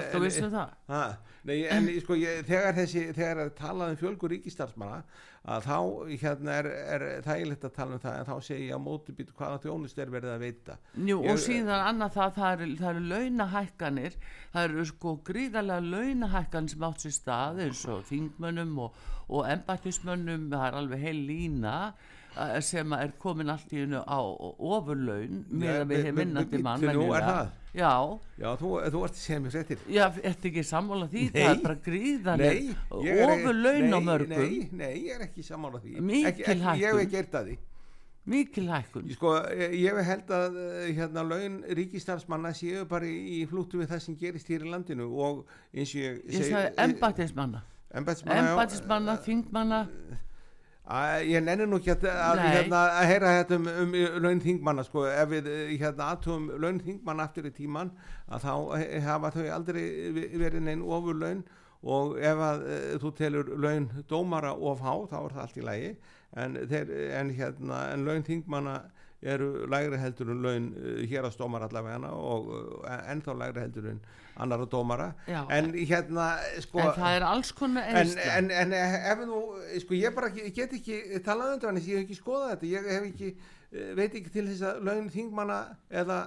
[0.00, 1.16] ekki vissum það.
[1.46, 5.02] nei, en sko þegar þessi þegar það talað um fjölgun ríkistarfsmanna
[5.46, 5.78] að þá
[6.22, 9.60] hérna er, er þægilegt að tala um það en þá segja ég á mótubítu hvaða
[9.62, 10.78] þjónust er verið að veita.
[11.06, 14.18] Jú, og síðan annað það það eru, það eru launahækkanir
[14.56, 20.50] það eru sko gríðarlega launahækkanir sem átt sér stað eins og þingmönnum og, og embættismönnum
[20.50, 21.76] það er alveg heil lína
[22.64, 27.06] sem er komin allt í hennu á ofurlaun með að við hefum vinnandi mann nú
[27.16, 27.52] er það.
[27.76, 27.92] Já,
[28.40, 31.24] já þú, þú ert sem ég settir já, ertu ekki sammála því?
[31.28, 32.60] Nei, það er bara gríðanir
[32.96, 34.34] ofurlaun á mörgum.
[34.36, 35.96] nei, nei, ég er ekki sammála því.
[36.00, 37.58] Mikil hækkun ég hef ekki gert að því.
[38.26, 39.10] Mikil hækkun.
[39.14, 39.32] Sko,
[39.70, 40.56] ég held að
[40.96, 45.44] hérna laun ríkistarfsmanna séu bara í flúttu við það sem gerist hér í landinu og
[45.70, 47.62] eins og ég ég sagði embætismanna
[47.96, 49.80] embætismanna, þingmanna
[51.26, 55.30] ég nenni nú ekki að, að, hérna, að heyra þetta um, um launþingmanna sko, ef
[55.32, 55.48] við
[55.80, 57.90] hérna, aðtöfum launþingmanna aftur í tíman
[58.30, 58.52] að þá
[59.08, 59.82] hafa þau aldrei
[60.38, 61.42] verið neinn ofur laun
[61.86, 65.66] og ef að e, þú telur laun dómara of há þá er það allt í
[65.66, 65.90] lægi
[66.36, 68.76] en, þeir, en, hérna, en launþingmanna
[69.34, 73.90] eru lægri heldur en laun uh, hér að stómar allavega og uh, ennþá lægri heldur
[73.92, 74.00] en
[74.36, 75.10] annar að dómara.
[75.28, 76.26] Já, en hérna
[76.60, 79.42] sko, en það er alls konar einstaklega en, en, en ef nú,
[79.84, 82.90] sko ég bara ég get ekki talað um þetta, ég hef ekki skoðað þetta ég
[82.92, 83.30] hef ekki,
[83.96, 85.60] veit ekki til þess að laun þingmanna
[86.02, 86.20] eða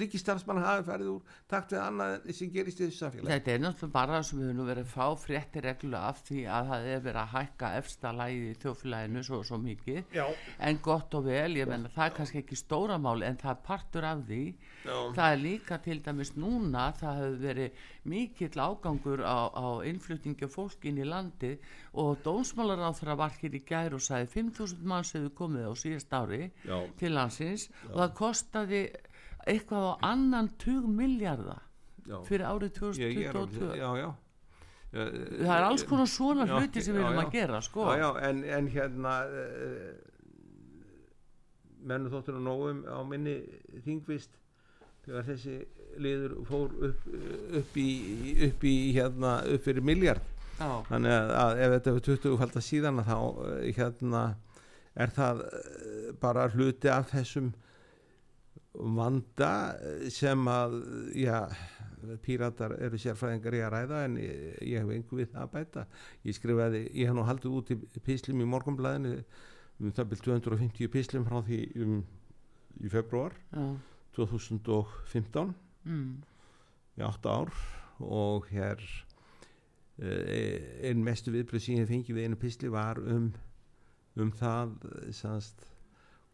[0.00, 3.94] ríkistarfsmann hafi ferið úr takt við annað sem gerist í þessu samfélagi Þetta er náttúrulega
[3.96, 7.20] bara sem við höfum verið að fá fréttir reglu af því að það er verið
[7.22, 10.24] að hækka efsta lægi í þjófélaginu svo, svo mikið Já.
[10.68, 13.62] en gott og vel, ég menna það er kannski ekki stóra máli en það er
[13.68, 14.42] partur af því
[14.82, 14.96] Já.
[15.18, 20.54] það er líka til dæmis núna það hefur verið mikill ágangur á, á innflutningi og
[20.56, 21.52] fólkin í landi
[21.92, 25.72] og dónsmálar á þeirra var hér í gæri og sagði 5.000 manns hefur komið á
[25.78, 26.78] síðast ári Já.
[26.98, 28.82] til landsins og það kostaði
[29.46, 31.62] eitthvað á annan 20 miljardar
[32.26, 34.08] fyrir árið 2022 já, já.
[34.92, 37.88] það er alls konar svona já, hluti sem við erum að gera sko.
[37.94, 39.92] en, en hérna uh,
[41.82, 43.38] mennu þóttur og nógum á minni
[43.86, 44.38] þingvist
[45.02, 45.56] þegar þessi
[46.02, 47.08] liður fór upp,
[47.58, 47.88] upp í
[48.48, 53.02] upp í hérna upp fyrir miljard þannig að, að ef þetta er 20 fælta síðan
[53.06, 53.16] þá
[53.78, 54.22] hérna
[54.92, 55.42] er það
[56.22, 57.50] bara hluti af þessum
[58.72, 59.52] vanda
[60.12, 60.78] sem að
[61.18, 61.36] já,
[62.24, 65.84] píratar eru sérfræðingar í að ræða en ég, ég hef einhver við það að bæta
[66.26, 69.14] ég skrifaði, ég hef nú haldið út í pislum í morgunblæðinu
[69.82, 71.94] um það byrjum 250 pislum frá því um,
[72.80, 73.64] í februar já.
[74.16, 75.54] 2015
[75.84, 76.10] mm.
[76.98, 77.54] í 8 ár
[78.02, 78.82] og hér
[80.02, 83.30] eh, einn mestu viðbröð sem ég fengi við einu pisli var um
[84.20, 84.74] um það
[85.16, 85.62] sannst,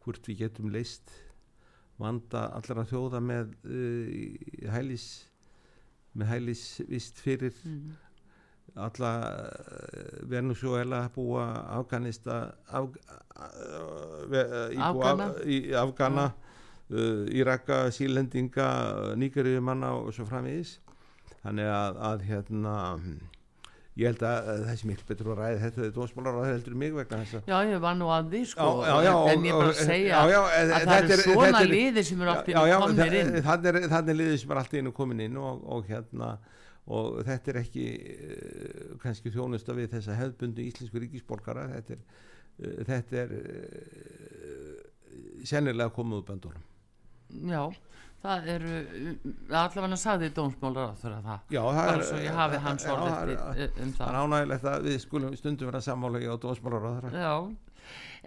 [0.02, 1.12] hvort við getum leist
[1.98, 5.08] vanda allra þjóða með uh, hælis
[6.18, 7.94] með hælis vist fyrir mm.
[8.86, 11.46] alla uh, Venezuela búa
[11.78, 12.90] Afganista Af,
[13.36, 15.30] Afgana?
[15.30, 16.28] Af, í Afgana
[16.90, 18.68] uh, Íraka, Sílendinga
[19.18, 20.78] Nýgeriðumanna og svo framvegis.
[21.42, 22.74] Þannig að, að hérna
[23.98, 26.92] ég held að þessi miklu betur að ræði þetta er dósmálar að það heldur mig
[26.94, 29.72] vegna þess að Já, ég var nú að því sko já, já, en ég bara
[29.78, 33.32] segja já, að það eru svona liði sem eru alltaf komin inn.
[33.48, 36.30] Þannig er liði sem er alltaf inn og komin inn og, og hérna
[36.88, 42.06] og þetta er ekki uh, kannski þjónusta við þessa hefðbundu íslensku ríkisborgara þetta er,
[42.62, 44.78] uh, þetta er uh,
[45.48, 46.64] sennilega komið úr böndunum.
[47.50, 47.66] Já
[48.22, 48.74] það eru
[49.60, 51.46] allavega saði dómsmálar á þeirra það.
[51.54, 54.02] Já, það er hafi hans orðið um það.
[54.02, 57.34] það er ánægilegt að við skulum stundum vera sammála á dómsmálar á þeirra já,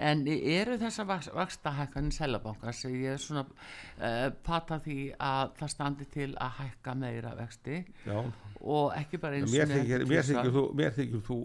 [0.02, 6.08] En eru þessar vakstahækkanir selabankar sem ég er svona uh, pata því að það standi
[6.10, 8.18] til að hækka meira vexti Já.
[8.62, 11.40] Og ekki bara eins mér þykir, mér þykir þú, mér þykir þú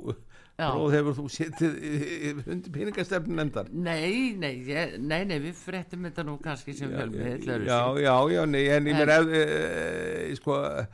[0.57, 1.75] Róð hefur þú sittið
[2.49, 7.45] undir peningastefnin endar Nei, nei, ég, nei, nei, við frettum þetta nú kannski sem fjölmið
[7.69, 10.87] Já, já, já, nei, en ég mér ef, e, e, sko e,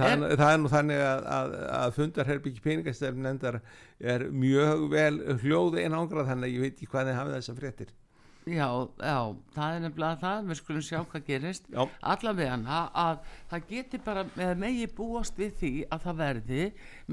[0.00, 3.60] það, það er nú þannig að, að, að fundarherbyggi peningastefnin endar
[4.02, 7.60] er mjög vel hljóði en ángrað þannig að ég veit ekki hvað þið hafið þessar
[7.62, 7.94] frettir
[8.42, 8.66] Já,
[8.98, 9.18] já,
[9.54, 11.82] það er nefnilega það, við skulum sjá hvað gerist, já.
[12.10, 13.20] allavega að, að
[13.52, 16.64] það geti bara með megi búast við því að það verði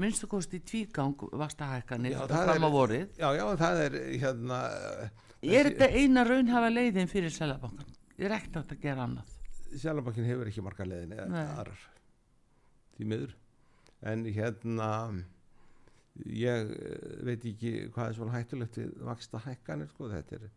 [0.02, 3.14] minnstu kosti tvígang vastahækkanir fram á vorið.
[3.14, 4.60] Já, já, það er hérna...
[5.40, 7.94] Er þetta eina raunhafa leiðin fyrir Sælabankan?
[8.18, 9.36] Er ekkert að gera annað?
[9.70, 11.84] Sælabankin hefur ekki marga leiðin eða aðrar,
[12.96, 13.36] því miður,
[14.02, 14.88] en hérna
[16.26, 16.74] ég
[17.22, 20.50] veit ekki hvað er svona hættulegt við vastahækkanir, sko, þetta er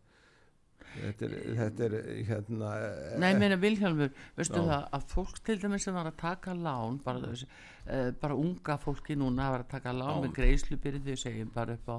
[0.94, 1.94] Þetta er, þetta er
[2.28, 2.72] hérna
[3.22, 4.66] Nei, meina Vilhjálfur, veistu já.
[4.68, 9.16] það að fólk til dæmis sem var að taka lán bara, uh, bara unga fólki
[9.18, 10.22] núna var að taka lán já.
[10.26, 11.96] með greiðslubyrði segjum bara upp á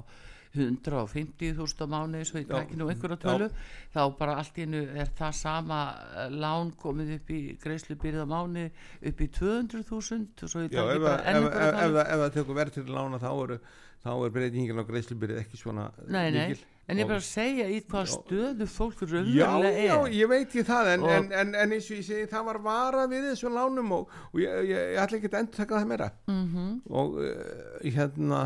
[0.56, 3.56] 150.000 á mánu svo ég takki nú einhverja tölu já.
[3.92, 5.80] þá bara allt í hennu er það sama
[6.16, 8.68] eh, lán komið upp í greiðslubyrði á mánu
[9.10, 13.20] upp í 200.000 svo ég takki bara einhverja tölu Ef það tekur verð til lána
[13.20, 13.60] þá eru
[14.06, 16.56] þá er breytingin á greiðslubyrði ekki svona nei, nei.
[16.86, 19.78] En ég bara að segja í hvað stöðu fólk raunverulega er.
[19.88, 22.44] Já, já, ég veit ég það, en, en, en, en eins og ég segi, það
[22.46, 25.80] var vara við þessu lánum og, og ég, ég, ég ætla ekki að endur taka
[25.80, 26.08] það meira.
[26.30, 26.76] Mm -hmm.
[27.02, 28.40] Og uh, hérna,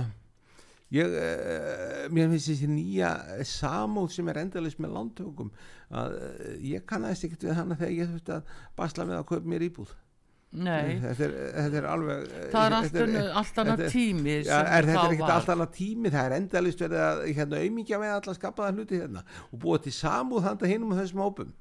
[0.96, 3.12] ég, uh, mér finnst þessi nýja
[3.44, 5.52] samóð sem er endalist með lántökum,
[5.90, 9.52] að uh, ég kannast ekkert við hana þegar ég þurfti að basla með að kaupa
[9.52, 9.92] mér íbúð.
[10.50, 12.74] Þetta er, þetta er alveg það er
[13.38, 17.02] allt annað tími ja, er, þetta er ekkert allt annað tími það er endalist verið
[17.04, 20.98] að hérna, auðmíkja með alla skapaða hluti hérna og búa til samúð handa hinnum og
[20.98, 21.52] þessum hópum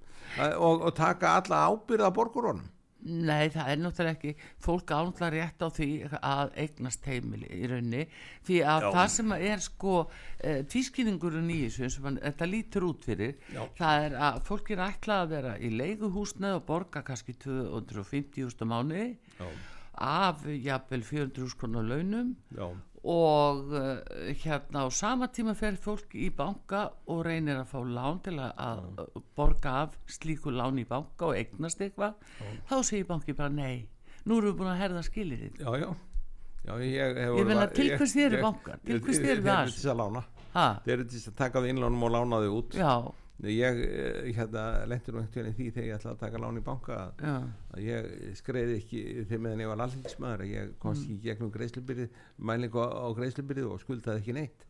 [0.58, 2.66] og, og taka alla ábyrða borgurónum
[3.00, 4.34] Nei, það er náttúrulega ekki.
[4.60, 5.88] Fólk ánlega rétt á því
[6.20, 8.04] að eignast heimili í raunni
[8.48, 8.90] því að Já.
[8.98, 13.38] það sem er sko e, tvískýringurinn í þessu eins og mann, þetta lítur út fyrir
[13.56, 13.64] Já.
[13.80, 19.08] það er að fólk er ætlað að vera í leiguhúsnað og borga kannski 250.000 mánu
[20.00, 22.36] af jafnvel 400.000 konar launum.
[22.56, 22.68] Já
[23.10, 28.20] og uh, hérna á sama tíma fer fólk í banka og reynir að fá lán
[28.26, 32.20] til að, að borga af slíku lán í banka og eignast eitthvað
[32.70, 33.88] þá segir banki bara nei
[34.26, 35.90] nú erum við búin að herða skilir þitt já já,
[36.68, 39.74] já ég, ég meina til hvers þér er bankar til hvers þér er það
[40.86, 42.94] þeir eru til til að taka við innlánum og lána þau út já
[43.48, 46.98] ég eh, hérna, lendur nú veginn því þegar ég ætlaði að taka lán í banka
[47.00, 51.14] að, að ég skreiði ekki þegar meðan ég var allingsmaður að ég komst mm.
[51.14, 52.10] í gegnum greiðslubyrði
[52.50, 54.66] mælingu á, á greiðslubyrði og skuldaði ekki neitt.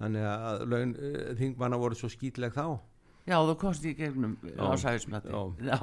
[0.00, 2.78] Þannig að laun uh, þingmanna voru svo skýtleg þá
[3.26, 5.40] Já, þú komst í gegnum ásæðismætti já.
[5.66, 5.78] já,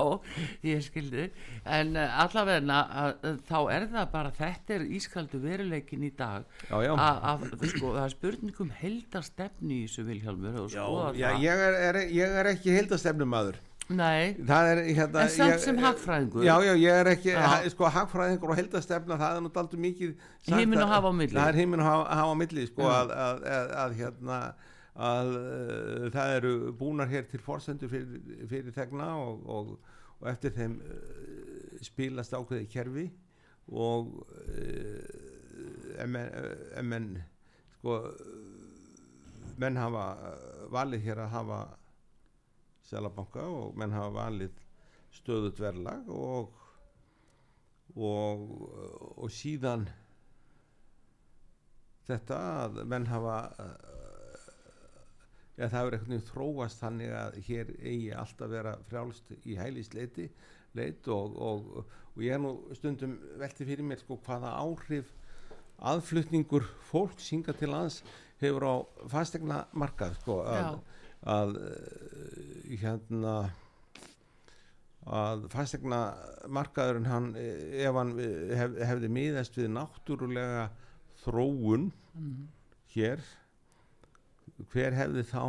[0.70, 1.26] ég skildi.
[1.68, 6.48] En uh, allavegna uh, þá er það bara, þetta er ískaldu veruleikin í dag.
[6.72, 10.88] Að sko, það er spurningum heldastefni í þessu Vilhjálmur Já,
[11.20, 13.60] já ég, er, er, ég er ekki heldastefnum aður
[13.92, 16.44] Nei, er, hérna, en samt sem hagfræðingur.
[16.48, 20.14] Já, já, ég er ekki, ha, sko, hagfræðingur og heldastefna, það er nú aldrei mikið
[20.48, 21.36] Hímin og hafa á milli.
[21.36, 24.38] Það er hímin og hafa, hafa á milli, sko, að, að, að, að hérna
[24.94, 29.72] að uh, það eru búnar hér til fórsendur fyrir, fyrir þegna og, og,
[30.20, 33.08] og eftir þeim uh, spilast ákveði kerfi
[33.74, 37.10] og uh, en menn
[37.78, 38.00] sko
[39.62, 40.06] menn hafa
[40.74, 41.60] valið hér að hafa
[42.90, 44.62] selabanka og menn hafa valið
[45.14, 46.54] stöðut verðlag og
[47.94, 48.46] og,
[49.22, 49.86] og síðan
[52.08, 53.36] þetta að menn hafa
[55.54, 60.30] Já, það er eitthvað þróast þannig að hér eigi alltaf vera frjálst í hælisleiti
[60.74, 61.68] leit og, og,
[62.16, 65.12] og ég er nú stundum velti fyrir mér sko hvaða áhrif
[65.84, 68.02] aðflutningur fólk synga til lands
[68.42, 68.76] hefur á
[69.12, 70.80] fastegna markað sko að,
[71.36, 73.36] að eh, hérna
[75.04, 76.02] að fastegna
[76.48, 78.16] markaðurinn hann ef hann
[78.56, 80.70] hef, hefði miðast við náttúrulega
[81.26, 82.46] þróun mm.
[82.96, 83.24] hér
[84.72, 85.44] hver hefði þá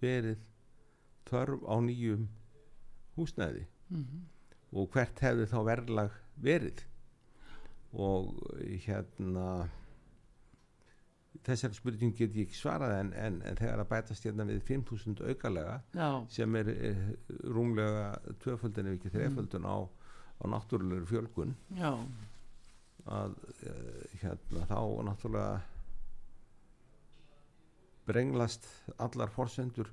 [0.00, 0.42] verið
[1.28, 2.26] þörf á nýjum
[3.16, 4.26] húsnæði mm -hmm.
[4.78, 6.84] og hvert hefði þá verðlag verið
[7.94, 8.34] og
[8.86, 9.68] hérna
[11.44, 15.28] þessar spurning get ég ekki svarað en, en, en þegar að bætast hérna við 5.000
[15.28, 16.08] aukalega Já.
[16.30, 16.92] sem er e,
[17.44, 18.06] rúmlega
[18.44, 19.70] tvöföldin ef ekki þreföldin mm.
[19.70, 19.76] á,
[20.40, 21.92] á náttúrulegur fjölgun Já.
[23.18, 23.36] að
[23.66, 23.74] e,
[24.22, 24.78] hérna þá
[25.10, 25.62] náttúrulega
[28.08, 28.66] brenglast
[28.98, 29.90] allar forsendur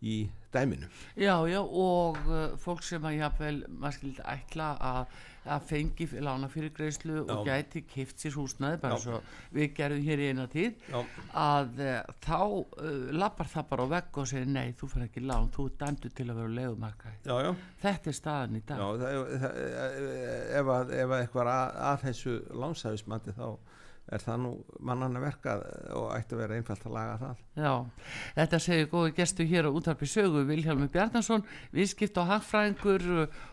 [0.00, 0.88] í dæminu
[1.20, 5.18] Já, já, og uh, fólk sem að jáfnvel, maður skildi ætla að,
[5.54, 9.02] að fengi lána fyrir greiðslu og gæti kift sér húsnaði bara Já.
[9.04, 9.18] svo
[9.54, 11.02] við gerðum hér í eina tíð Já.
[11.42, 15.24] að uh, þá uh, lappar það bara á vegg og segir nei, þú fyrir ekki
[15.26, 16.54] lán, þú er dæmdu til að vera
[17.44, 17.50] já,
[17.84, 18.80] Þetta er staðan í dag.
[18.80, 19.60] já það, það,
[20.62, 23.46] ef, að, ef að eitthvað að, að þessu lánshæfismandi þá
[24.10, 24.52] er það nú
[24.82, 25.64] mannanna verkað
[25.96, 27.42] og ætti að vera einfalt að laga það?
[27.60, 27.72] Já,
[28.38, 31.44] þetta segir góði gestu hér á útarpi sögu Vilhjálmur Bjarnason,
[31.74, 33.06] viðskipt og hagfræðingur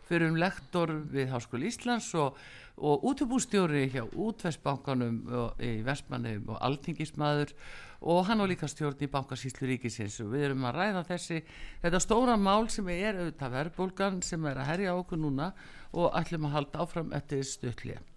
[0.08, 2.38] fyrir um lektor við Háskóli Íslands og,
[2.78, 5.22] og útubústjóri hjá útvestbankanum
[5.62, 7.54] í Vestmannum og altingismadur
[8.02, 10.20] og hann var líka stjórn í bankasýslu ríkisins.
[10.22, 11.40] Og við erum að ræða þessi
[11.82, 15.50] þetta stóra mál sem er auðvitað verðbólgan sem er að herja á okkur núna
[15.98, 18.17] og ætlum að halda áfram eftir stöðlið.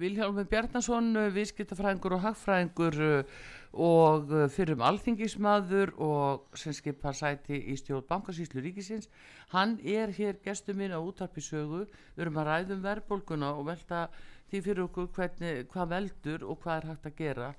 [0.00, 3.40] Vilhjálmur Bjarnason, viðskiptafræðingur og hagfræðingur uh,
[3.84, 9.10] og uh, fyrir um alþingismadur og sem skipar sæti í stjórn bankasýslu ríkisins.
[9.52, 11.82] Hann er hér gestur minn á útarpisögu,
[12.16, 14.06] við erum að ræðum verðbólguna og velta
[14.48, 17.50] því fyrir okkur hvernig, hvað veldur og hvað er hægt að gera.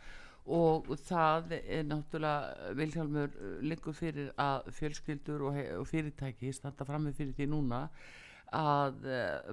[0.50, 7.38] Og það er náttúrulega Vilhjálmur lengur fyrir að fjölskyldur og, og fyrirtæki standa frammi fyrir
[7.38, 7.86] því núna
[8.56, 9.52] að eh,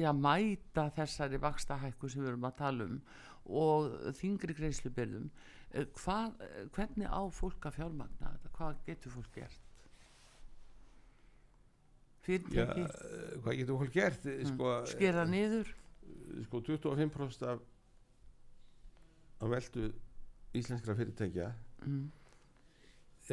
[0.00, 3.00] já, mæta þessari vakstahækku sem við erum að tala um
[3.48, 5.30] og þingri greiðslubyrðum.
[5.72, 9.64] Eh, eh, hvernig á fólk að fjármagna þetta, hvað getur fólk gert?
[12.28, 12.86] Fyrirtæki,
[13.44, 14.32] hvað getur fólk gert?
[14.52, 15.76] Sko, skera niður?
[16.46, 17.62] sko 25% af
[19.38, 19.88] að veldu
[20.58, 21.48] íslenskra fyrirtækja
[21.84, 22.04] mm.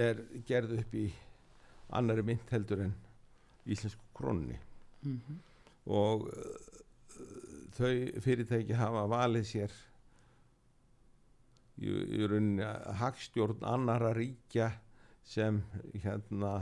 [0.05, 1.05] er gerð upp í
[1.97, 2.93] annari mynd heldur en
[3.65, 4.59] íslensku krónunni
[5.05, 5.43] Mm
[5.85, 6.31] og uh,
[7.75, 9.73] þau fyrirtæki hafa valið sér
[11.77, 12.65] í, í rauninni
[13.01, 14.71] hagstjórn annara ríkja
[15.25, 15.61] sem
[15.93, 16.53] hérna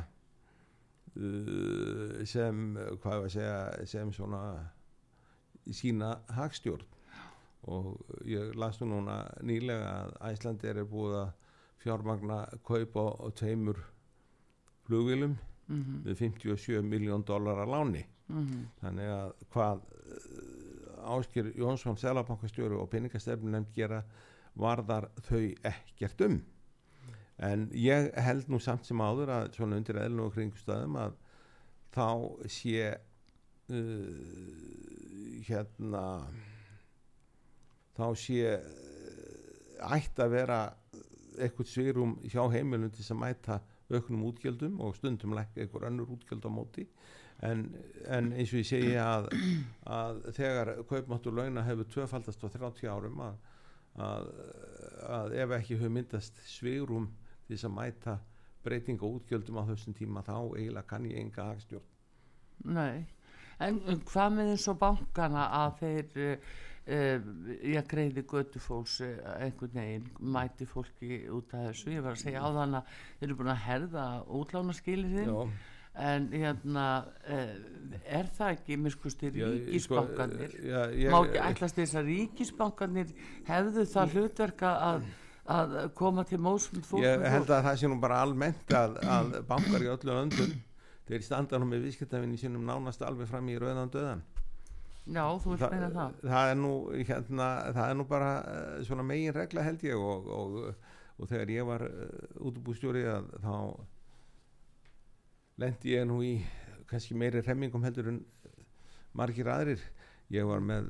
[1.15, 4.41] uh, sem hvað var að segja sem svona
[5.71, 6.89] sína hagstjórn
[7.71, 7.95] og
[8.27, 11.29] ég las nú núna nýlega að Æslandi er búið að
[11.79, 13.79] fjármagna kaupa á tveimur
[14.83, 15.37] flugvilum
[15.67, 16.03] -hmm.
[16.03, 22.89] með 57 miljón dólar að láni Mm þannig að hvað uh, Áskir Jónsson selabankastjóri og
[22.91, 24.03] peningastefni nefnd gera
[24.55, 26.37] varðar þau ekkert um.
[27.43, 31.17] En ég held nú samt sem áður að svona undir eðlun og kringustæðum að
[31.93, 32.07] þá
[32.47, 33.81] sé uh,
[35.49, 36.05] hérna
[37.97, 40.61] þá sé uh, ætti að vera
[41.41, 43.59] eitthvað svirum hjá þess að mæta
[43.91, 46.87] auknum útgjöldum og stundum lækka einhver önnur útgjöld á móti
[47.43, 47.63] en,
[48.07, 49.29] en eins og ég segi að,
[49.89, 53.39] að þegar kaupmáttur launa hefur tvöfaldast á 30 árum að,
[54.07, 54.29] að,
[55.17, 57.09] að ef ekki hefur myndast svigrum
[57.47, 58.19] til þess að mæta
[58.63, 61.89] breytinga og útgjöldum á þessum tíma þá eiginlega kann ég enga hagstjórn.
[62.73, 63.03] Nei,
[63.59, 67.27] en um, hvað með eins og bankana að þeir uh,
[67.73, 72.23] ég greiði götu fólks uh, einhvern veginn, mæti fólki út af þessu, ég var að
[72.23, 74.07] segja á þann að þeir eru búin að herða
[74.39, 75.33] útlána skilir
[75.93, 76.85] en hérna
[77.29, 77.49] uh,
[78.09, 83.13] er það ekki miskusti ríkisbankanir já, ég, má ekki ætlast þess að ríkisbankanir
[83.49, 85.07] hefðu það hlutverka að,
[85.53, 89.35] að koma til mósum fólk ég held að það sé nú bara almennt að, að
[89.49, 90.55] bankar í öllu öndum
[91.09, 94.23] þeir standa nú með viðskiptafinni sínum nánast alveg fram í rauðan döðan
[95.03, 96.19] Já, þú vilt meina það.
[96.23, 100.29] það er nú hérna, það er nú bara uh, svona megin regla held ég og,
[100.31, 100.53] og,
[101.19, 102.05] og þegar ég var uh,
[102.47, 103.57] útubústjóri að þá
[105.61, 106.33] lendi ég nú í
[106.89, 108.21] kannski meiri remmingum heldur en
[109.13, 109.81] margir aðrir.
[110.33, 110.89] Ég var með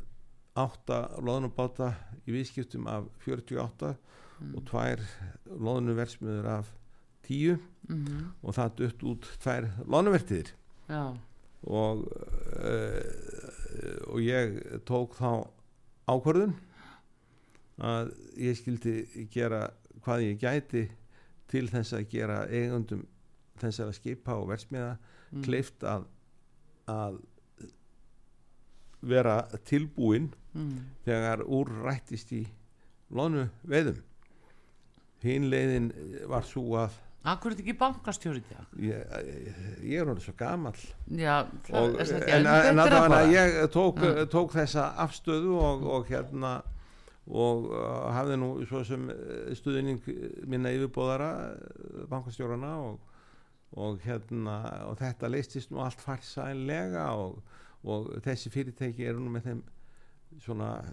[0.59, 1.93] átta loðnubáta
[2.27, 3.95] í viðskiptum af 48
[4.43, 4.55] Mm.
[4.57, 5.01] og tvær
[5.45, 6.71] loðnuversmiður af
[7.27, 10.49] 10 mm og það dött út tvær loðnuvertiðir
[10.89, 11.03] Já,
[11.69, 12.01] og,
[12.57, 14.57] uh, og ég
[14.89, 15.45] tók þá
[16.09, 16.55] ákvörðun
[17.77, 18.11] að
[18.41, 18.95] ég skildi
[19.31, 19.67] gera
[20.03, 20.83] hvað ég gæti
[21.53, 23.05] til þess að gera eigundum
[23.63, 25.43] þessara skipa og versmiða mm.
[25.45, 26.07] kleift að,
[26.91, 27.21] að
[29.03, 30.75] vera tilbúin mm.
[31.07, 32.43] þegar úr rættist í
[33.13, 34.01] lónu veiðum
[35.23, 35.89] hinn leiðin
[36.29, 38.71] var svo að Akkur er þetta ekki bankastjóri dag?
[38.83, 39.11] ég,
[39.87, 43.21] ég er hann svo gamall Já, og, er þetta en, en allavega bara.
[43.31, 44.01] ég tók,
[44.31, 46.57] tók þessa afstöðu og, og hérna
[47.23, 49.07] og uh, hafði nú svo sem
[49.55, 50.03] stuðning
[50.51, 51.29] minna yfirbóðara
[52.11, 52.99] bankastjórana og,
[53.73, 54.57] og hérna
[54.87, 57.39] og þetta leistist nú allt farsænlega og,
[57.83, 59.63] og þessi fyrirtæki eru nú með þeim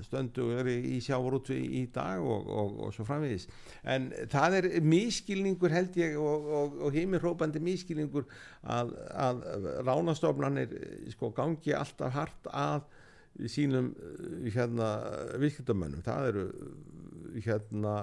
[0.04, 3.46] stöndugur í sjávarútvi í dag og, og, svo framvegis.
[3.88, 8.26] En það er miskilningur held ég og, heimirrópandi miskilningur
[8.62, 9.44] að, að
[9.86, 10.74] ránastofnanir
[11.14, 12.84] sko gangi alltaf hart að
[13.48, 14.90] sínum eh, hérna
[15.40, 16.04] viðskiptamönnum.
[16.04, 16.46] Það eru
[17.44, 17.94] hérna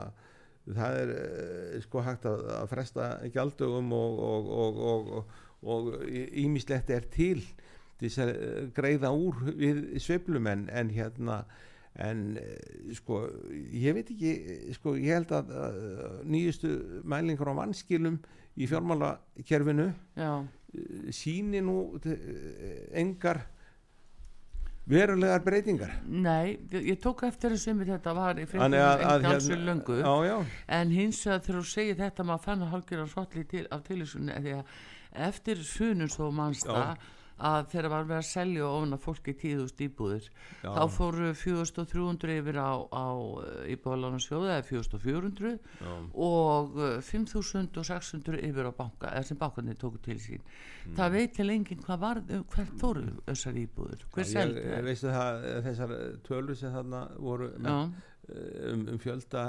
[0.76, 5.38] það er eh, sko hægt að, að fresta gjaldögum og og, og, og,
[5.68, 7.40] og ímislegt er til
[8.02, 11.42] þess að eh, greiða úr við sveiflum en, en hérna
[11.98, 13.24] en eh, sko
[13.74, 15.80] ég veit ekki sko ég held að, að
[16.30, 16.74] nýjustu
[17.08, 18.20] mælingar á vannskilum
[18.58, 20.32] í fjármálakerfinu Já,
[21.16, 21.98] síni nú
[22.98, 23.46] engar
[24.88, 25.92] verulegar breytingar.
[26.08, 28.46] Nei, ég tók eftir þessu með þetta var í
[29.04, 29.98] alls hérna- við löngu.
[30.00, 30.38] Já,
[30.80, 34.64] en hins vegar þegar þú segir þetta maður fann að hálfgjörða svolítið til af að
[35.18, 36.98] eftir sunum svo mannsta Já.
[37.38, 40.30] Að þegar var verið að selja ofna fólki tíðust íbúðir
[40.64, 40.72] Já.
[40.74, 43.06] þá fóru 4300 yfir á, á
[43.74, 45.94] íbúðalánarsjóða eða 4400 já.
[46.18, 50.42] og uh, 5600 yfir á banka eða sem bankarnir tóku til sín
[50.88, 50.94] Mm.
[50.96, 54.62] það veit til enginn hvað var hvert fóru þessar íbúður hver seldi
[55.66, 55.92] þessar
[56.24, 57.90] tölur sem þarna voru með,
[58.28, 59.44] um, um fjölda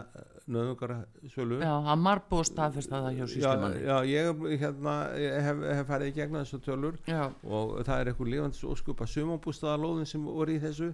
[0.49, 0.99] nöðungara
[1.33, 5.91] sölu já, hann marbúið staðfesta það hjá já, sístumanni já, ég, hérna, ég hef, hef
[5.91, 10.57] farið í gegna þessu tölur já, og það er eitthvað lifandis óskupa sumabústaðalóðin sem voru
[10.57, 10.93] í þessu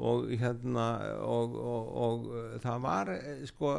[0.00, 0.86] og hérna
[1.26, 3.74] og, og, og uh, það var eh, sko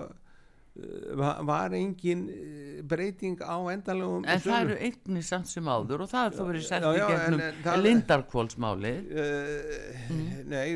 [1.49, 6.29] var engin eh, breyting á endanlegum en það eru eignir samt sem áður og það
[6.29, 10.15] er þó verið sett í gegnum en- en það- lindarkvólsmáli Uh,
[10.51, 10.69] Nei,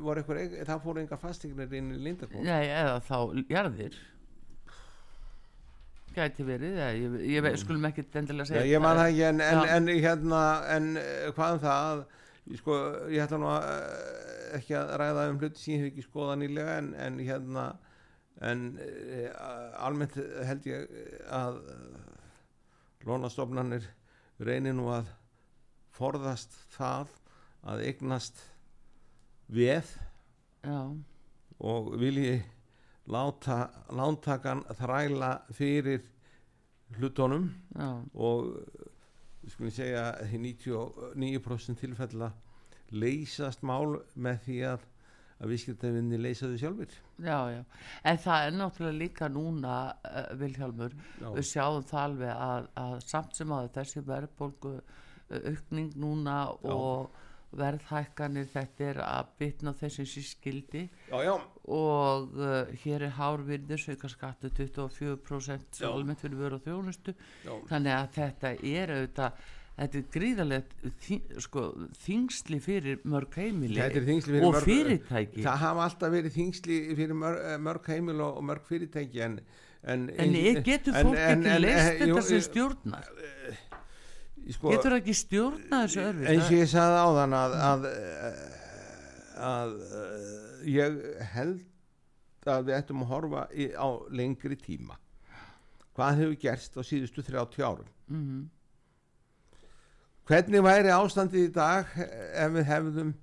[0.00, 3.94] voru eitthvað, það fóru enga fastegnir inn í Lindarkóð nei, eða þá jarðir.
[6.14, 9.08] Gæti verið ég, ég veit, skulum ekki endilega segja ég man það.
[9.10, 10.42] ekki en, en, en hérna
[10.76, 12.04] en eh, hvað um það
[12.60, 12.76] sko,
[13.10, 16.38] ég ætla nú að eh, ekki að ræða um hluti sem ég hef ekki skoðað
[16.44, 17.64] nýlega en, en hérna
[18.42, 19.28] en e,
[19.78, 20.88] almennt held ég
[21.30, 21.60] að
[23.06, 23.86] lónastofnanir
[24.42, 25.10] reynir nú að
[25.94, 27.12] forðast það
[27.64, 28.40] að eignast
[29.54, 29.92] veð
[30.64, 30.80] já,
[31.60, 32.40] og vilji
[33.12, 36.02] láta lántakan þræla fyrir
[36.96, 38.50] hlutunum já, og
[39.44, 42.32] við skulum segja í 99% tilfella
[42.94, 44.88] leysast mál með því að
[45.40, 47.60] að viðskiptavinni leysa þau sjálfur já, já.
[48.06, 51.28] En það er náttúrulega líka núna uh, Vilhjálmur, Já.
[51.34, 56.38] við sjáum það alveg að, að samt sem að þessi verðbólgu uh, aukning núna
[56.70, 57.20] og
[57.54, 60.84] verðhækkanir þetta er að bitna á þessum sér skildi.
[61.10, 61.34] Já, já,
[61.70, 65.90] og uh, hér er hárvirður sveika skattu 24% Já.
[65.90, 67.14] almennt fyrir vöru og þjónustu.
[67.46, 69.44] Já, þannig að þetta er auðvitað
[69.74, 70.72] þetta er gríðalegt
[71.02, 71.64] þi, sko,
[72.04, 75.42] þingsli fyrir mörg heimili fyrir og mörg- fyrirtæki.
[75.42, 79.38] Það hafa alltaf verið þingsli fyrir mörg, mörg heimil og, mörg fyrirtæki en
[79.84, 80.32] en, en
[80.64, 83.08] getur fólk ekki leist þetta sem stjórnar?
[84.54, 87.86] sko, getur það ekki stjórna þessu örfið eins og ég sagði á þann að að,
[89.50, 89.76] að,
[90.64, 90.98] að ég
[91.34, 94.98] held að við ættum að horfa í, á lengri tíma.
[95.96, 97.88] Hvað hefur gerst á síðustu 30 árum?
[98.12, 98.44] Mm
[100.28, 103.14] hvernig væri ástandið í dag ef við hefðum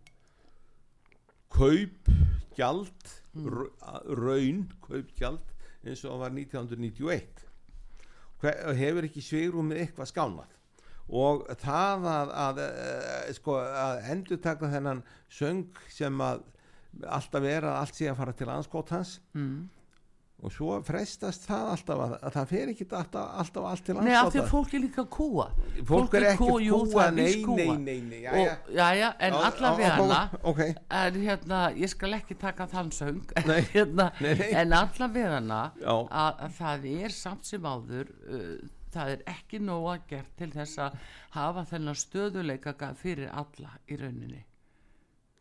[1.52, 2.12] kaup
[2.58, 3.16] gjald
[4.22, 7.48] raun kaup gjald eins og var 1991
[8.42, 10.54] Hver, hefur ekki svegrúmið eitthvað skánað?
[11.12, 16.42] Og það að, að, að, sko, að endur taka þennan söng sem að
[17.06, 19.60] alltaf er að allt sé að fara til anskótans mm.
[20.42, 24.14] Og svo frestast það alltaf að, að það fer ekki alltaf, alltaf allt til Nei,
[24.18, 25.46] af því að fólk er líka kúa
[25.88, 27.58] fólk er ekki kúa, er nei, kúa.
[27.60, 28.56] nei, nei, nei, já, já.
[28.56, 30.62] og, já, já, en allavega já, hana ok,
[31.02, 33.22] en hérna, ég skal ekki taka þann söng.
[33.76, 35.40] Hérna, en allavega
[35.86, 38.54] að, að það er samt sem áður uh,
[38.92, 41.02] það er ekki nóg að gert til þess að
[41.38, 44.46] hafa þennan stöðuleika fyrir alla í rauninni.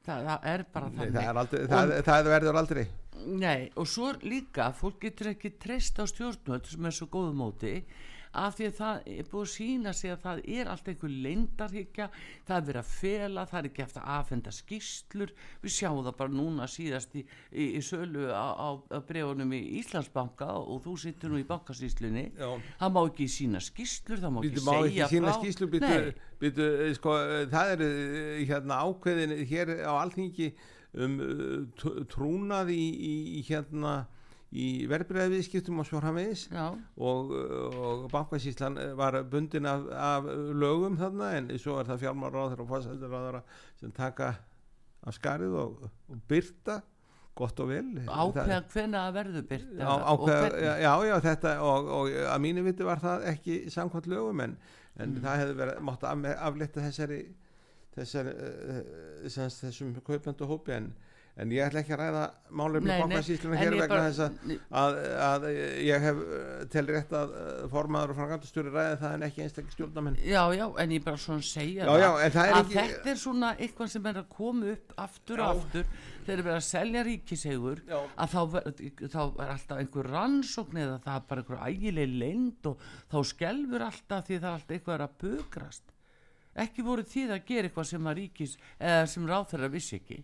[0.05, 1.15] Það, það er bara Nei, þannig.
[1.15, 2.85] það, er aldrei, það, það verður aldrei
[3.27, 7.75] Nei, og svo líka, fólk getur ekki treyst á stjórnvöld sem er svo góðu móti
[8.31, 12.07] af því að það er búið að sína sig að það er allt einhver leindarhyggja
[12.47, 15.33] það er verið að fela, það er ekki eftir að aðfenda skýslur,
[15.65, 19.61] við sjáum það bara núna síðast í, í, í sölu á, á, á bregunum í
[19.81, 22.27] Íslandsbanka og þú sittur nú í bankasýslunni.
[22.39, 25.41] Það má ekki sína skýslur það má ekki Býtu, má ekki segja sína frá.
[25.41, 26.03] skýslu býtu,
[26.45, 30.53] býtu, eh, sko, eh, það er eh, hérna ákveðin hér á alþingi
[30.95, 31.19] um
[31.79, 33.93] t- trúnað í, í, í hérna
[34.51, 36.49] í verðbreiði viðskiptum og svo framvegis.
[36.51, 36.65] Já,
[36.99, 40.25] og, og bankasýslan var bundin af, af
[40.59, 43.43] lögum þarna en svo er það fjármáráður og fórsenduráður
[43.79, 44.33] sem taka
[45.07, 46.81] af skarið og, og byrta
[47.39, 47.87] gott og vel.
[48.11, 50.49] Ákveða hvernig það verður byrt Já, ákveða,
[50.83, 54.59] já, já, þetta og, og að mínu viti var það ekki samkvæmt lögum en,
[55.01, 55.21] en Mm.
[55.23, 57.21] það hefði verið mátt af, aflita þessari,
[57.97, 58.83] þessari uh,
[59.29, 60.91] þess, þessum kaupandu hópi en,
[61.41, 62.23] en ég ætla ekki að ræða
[62.61, 65.47] málefni bankasýsluna hér vegna þess að, að, að
[65.87, 67.35] ég hef uh, til rétt að
[67.73, 71.47] formaður og frangandastjóri ræði það en ekki einstaklega stjórnamenn Já, já, en ég bara svona
[71.51, 74.75] segja Já, já, en það er að þetta er svona eitthvað sem er að koma
[74.77, 75.93] upp aftur og aftur
[76.27, 78.43] þegar við erum að selja ríkisegur að þá,
[79.11, 83.87] þá er alltaf einhver rannsókn eða það er bara einhver ægileg leynd og þá skelfur
[83.89, 85.97] alltaf því það er alltaf eitthvað að bugrast
[86.57, 90.21] ekki voru því að gera eitthvað sem að ríkis eða sem ráþæra vissi ekki?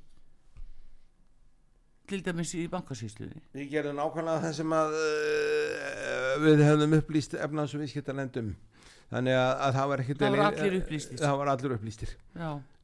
[2.07, 7.75] Til dæmis í bankasýsluði Við gerum nákvæmlega það sem að uh, við hefðum upplýst efnaðs
[7.75, 8.53] og viðskiptalendum
[9.11, 11.19] þannig að, að það var ekkert Það deili- allir upplýstir.
[11.23, 12.15] það var allir upplýstir.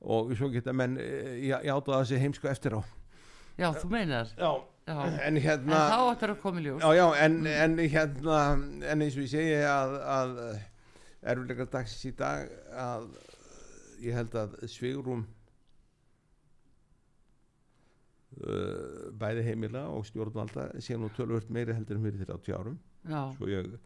[0.03, 2.80] Og svo geta menn uh, játa það sér heimsku eftir á.
[3.59, 4.30] Já, þú meinar.
[4.38, 4.51] Já.
[4.86, 4.95] já.
[5.07, 6.82] en en hérna þá áttur að koma í ljós.
[6.82, 8.38] Já, já, en, en hérna
[8.90, 10.32] en eins og ég segi að, að
[11.22, 13.07] erfilega dagsins í dag að
[14.03, 15.24] ég held að svigrum
[18.40, 22.80] uh, bæði heimila og stjórnvalda sé nú tölvört meiri heldur en fyrir 30 árum.
[23.09, 23.78] Já, svo ég uh,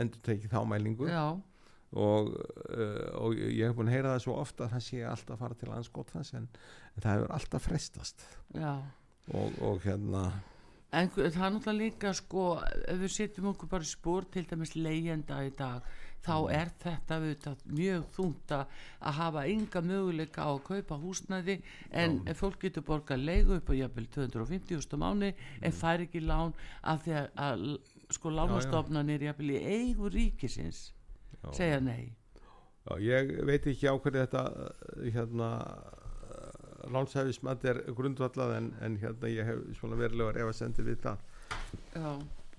[0.00, 1.08] endur tekið þá mælingu.
[1.10, 1.26] Já,
[1.92, 2.32] og,
[2.72, 5.44] uh, og ég hef búin að heyra það svo ofta að það sé alltaf að
[5.44, 6.48] fara til anskotans en,
[6.94, 8.24] en það hefur alltaf frestast.
[9.32, 10.30] Og, og hérna
[10.92, 15.38] En það er náttúrulega líka sko, ef við setjum okkur bara spór til dæmis leigjenda
[15.46, 15.86] í dag,
[16.22, 16.52] þá Mm.
[16.54, 18.66] er þetta auðvitað mjög þungt að
[19.02, 21.56] að hafa enga möguleika á að kaupa húsnæði
[21.90, 26.54] en ef fólk getur borgað leigu upp á jafnvel 250.000 mánu en fær ekki lán
[26.82, 27.64] af því að, að
[28.12, 30.92] sko lánastofnanir jafnvel í eigu ríkisins
[31.42, 32.12] já, segja nei.
[32.86, 34.44] já, ég veit ekki á hverju þetta
[35.16, 35.50] hérna
[36.92, 41.28] lánshæfismat er grundvallað en, en hérna ég hef svona verulega efa sendið við það
[41.94, 42.12] Já.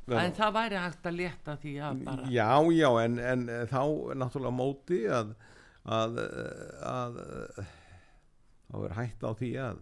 [0.04, 0.18] Já.
[0.20, 3.82] En það væri hægt að létta því að bara, já, já, en, en eh, þá
[3.84, 5.30] er náttúrulega móti að
[5.84, 6.20] að,
[6.88, 7.72] að, að
[8.68, 9.82] þá er hægt á því að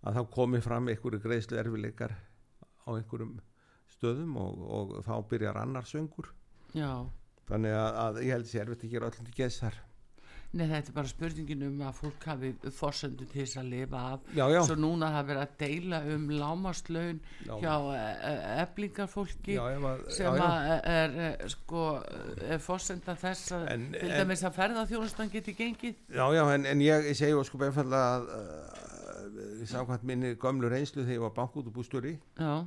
[0.00, 3.36] að þá komi fram einhverju greiðslu erfileikar á einhverjum
[3.92, 6.30] stöðum og, og þá byrjar annar söngur
[6.72, 7.04] já.
[7.50, 9.80] þannig að, að ég held sér erfitt að gera öllum til geðs þar
[10.50, 14.24] Nei, þetta er bara spurningin um að fólk hafi forsendu til þess að lifa af
[14.34, 17.52] já, já, svo núna hafa verið að deila um lámaslaun Já.
[17.60, 17.74] hjá
[18.64, 20.48] eflingarfólki já, ef að, sem já, já.
[20.48, 21.84] að er, er sko
[22.66, 27.16] fórsenda þess að til dæmis að ferðarþjónustan geti gengið Já, já, en, en ég, ég
[27.22, 32.66] segi sko einfallega að uh, samkvæmt minni gömlu reynslu þegar ég var bankútubústjóri að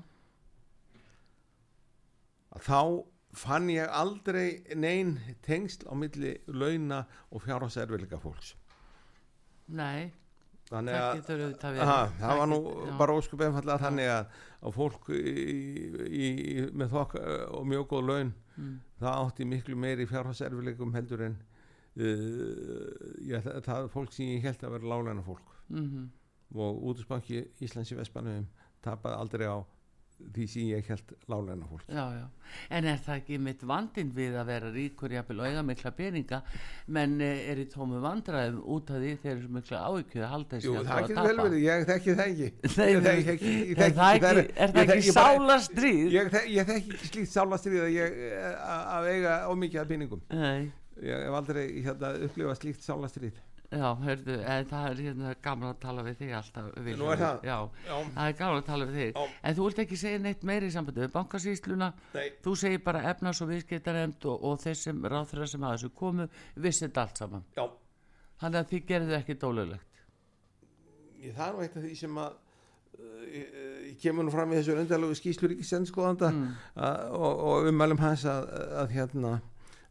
[2.63, 2.79] þá
[3.33, 5.15] fann ég aldrei nein
[5.45, 8.53] tengsl á milli launa og fjárháserfilega fólks
[9.67, 10.11] nei
[10.69, 12.91] þannig það að auðvitað aha, það var nú já.
[12.99, 15.33] bara óskup einfallega þannig að, að fólk í,
[16.07, 16.27] í,
[16.73, 18.73] með þokk uh, og mjög góð laun Mm.
[19.01, 21.39] það átti miklu meiri fjárháserfilegum heldur en
[21.97, 22.89] uh,
[23.25, 26.03] ég, það, það er fólk sem ég held að vera láleina fólk Mhm.
[26.53, 28.45] og útusbanki Íslands í Vestmanum
[28.85, 29.57] tapaði aldrei á
[30.33, 31.83] því sem ég held láleina fólk.
[31.87, 35.63] Já, já, en er það ekki mitt vandinn við að vera ríkur jafnvel og eiga
[35.67, 36.39] mikla peninga?
[36.95, 40.59] Menn eh, er í tómu vandræðum út af því þeir eru mikla áhyggjur að halda
[40.59, 42.51] þessi það getur vel verið, ég þekki það ekki.
[42.79, 46.03] Nei, Ég þekki það ekki, er það ekki sálastrýð?
[46.17, 49.89] Ég, þek, ég þekki ekki slíkt sálastrið að ég eh, að að eiga ómikið af
[49.93, 50.27] peningum.
[50.33, 50.69] Nei,
[51.03, 53.41] ég hef aldrei hérna, upplifað slíkt sálastrið
[53.73, 56.99] já, hörðu, en það er hérna gaman að tala við þig alltaf Vilhjálmur.
[57.03, 57.39] Nú er það?
[57.49, 57.57] Já,
[57.87, 59.25] Já, það er gaman að tala við þig Já.
[59.49, 63.03] En þú vilt ekki segja neitt meiri í sambandi við bankasýsluna nei, Þú segir bara
[63.13, 67.23] efnas og viðskiptaremd og, og þeir sem ráþurra sem að þessu komu vissi þetta allt
[67.23, 67.65] saman já
[68.43, 70.01] Þannig að þið gerðu ekki dólulegt
[71.23, 72.33] ég, nú eitt af því sem að
[73.33, 73.53] ég,
[73.87, 76.51] ég kemur nú fram í þessu undarlegu skýslu ríkisendskoðanda mm.
[76.75, 78.49] að- og, og ummælum hans að,
[78.83, 79.33] að hérna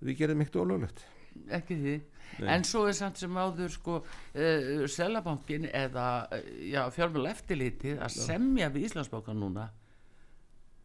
[0.03, 1.05] við gerum ekkert ólöglegt
[1.49, 1.93] Ekki því
[2.39, 2.49] Nei.
[2.55, 8.16] En svo er samt sem áður sko uh, Selabankin eða uh, já, fjármjöl eftirlitið að
[8.16, 9.68] semja við Íslandsbókan núna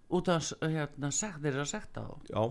[0.08, 2.32] út af hérna, þeir eru að sekta þá.
[2.32, 2.43] Já,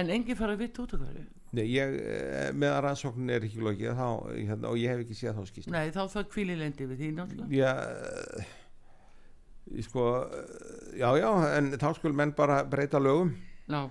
[0.00, 1.24] en enginn fara vitt út af hverju.
[1.54, 5.38] Nei, ég, eh, meðan rannsóknin er ekki lokið þá, hérna, og ég hef ekki séð
[5.38, 7.50] þá skýst nei þá það kvílilendi við því náttúrulega.
[7.54, 7.72] Já
[9.70, 13.30] eh, sko eh, já, já, en þá skul menn bara breyta lögum.
[13.70, 13.86] Já,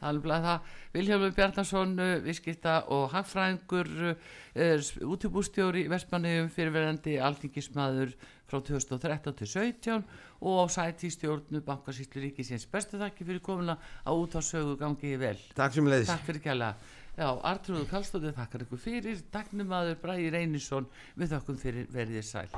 [0.00, 0.60] það
[0.94, 8.14] Vilhjálfur Bjarnason, uh, viðskipta og hagfræðingur uh, útibústjóri í Vestmanniðum fyrirverandi alþingismadur
[8.46, 10.04] frá 2013 til 17
[10.46, 12.68] og á sæti stjórnu bankasýtlu ríkisins.
[12.70, 15.38] Bestu þakki fyrir komuna á út á sögu gangi vel.
[15.56, 16.74] Takk sem leiðis Takk fyrir kæla
[17.16, 19.22] Já, Artrúður Kallstóttir þakkar ykkur fyrir.
[19.32, 22.50] Dagnumadur Bræði Reynisson við þakkum fyrir verðið sæl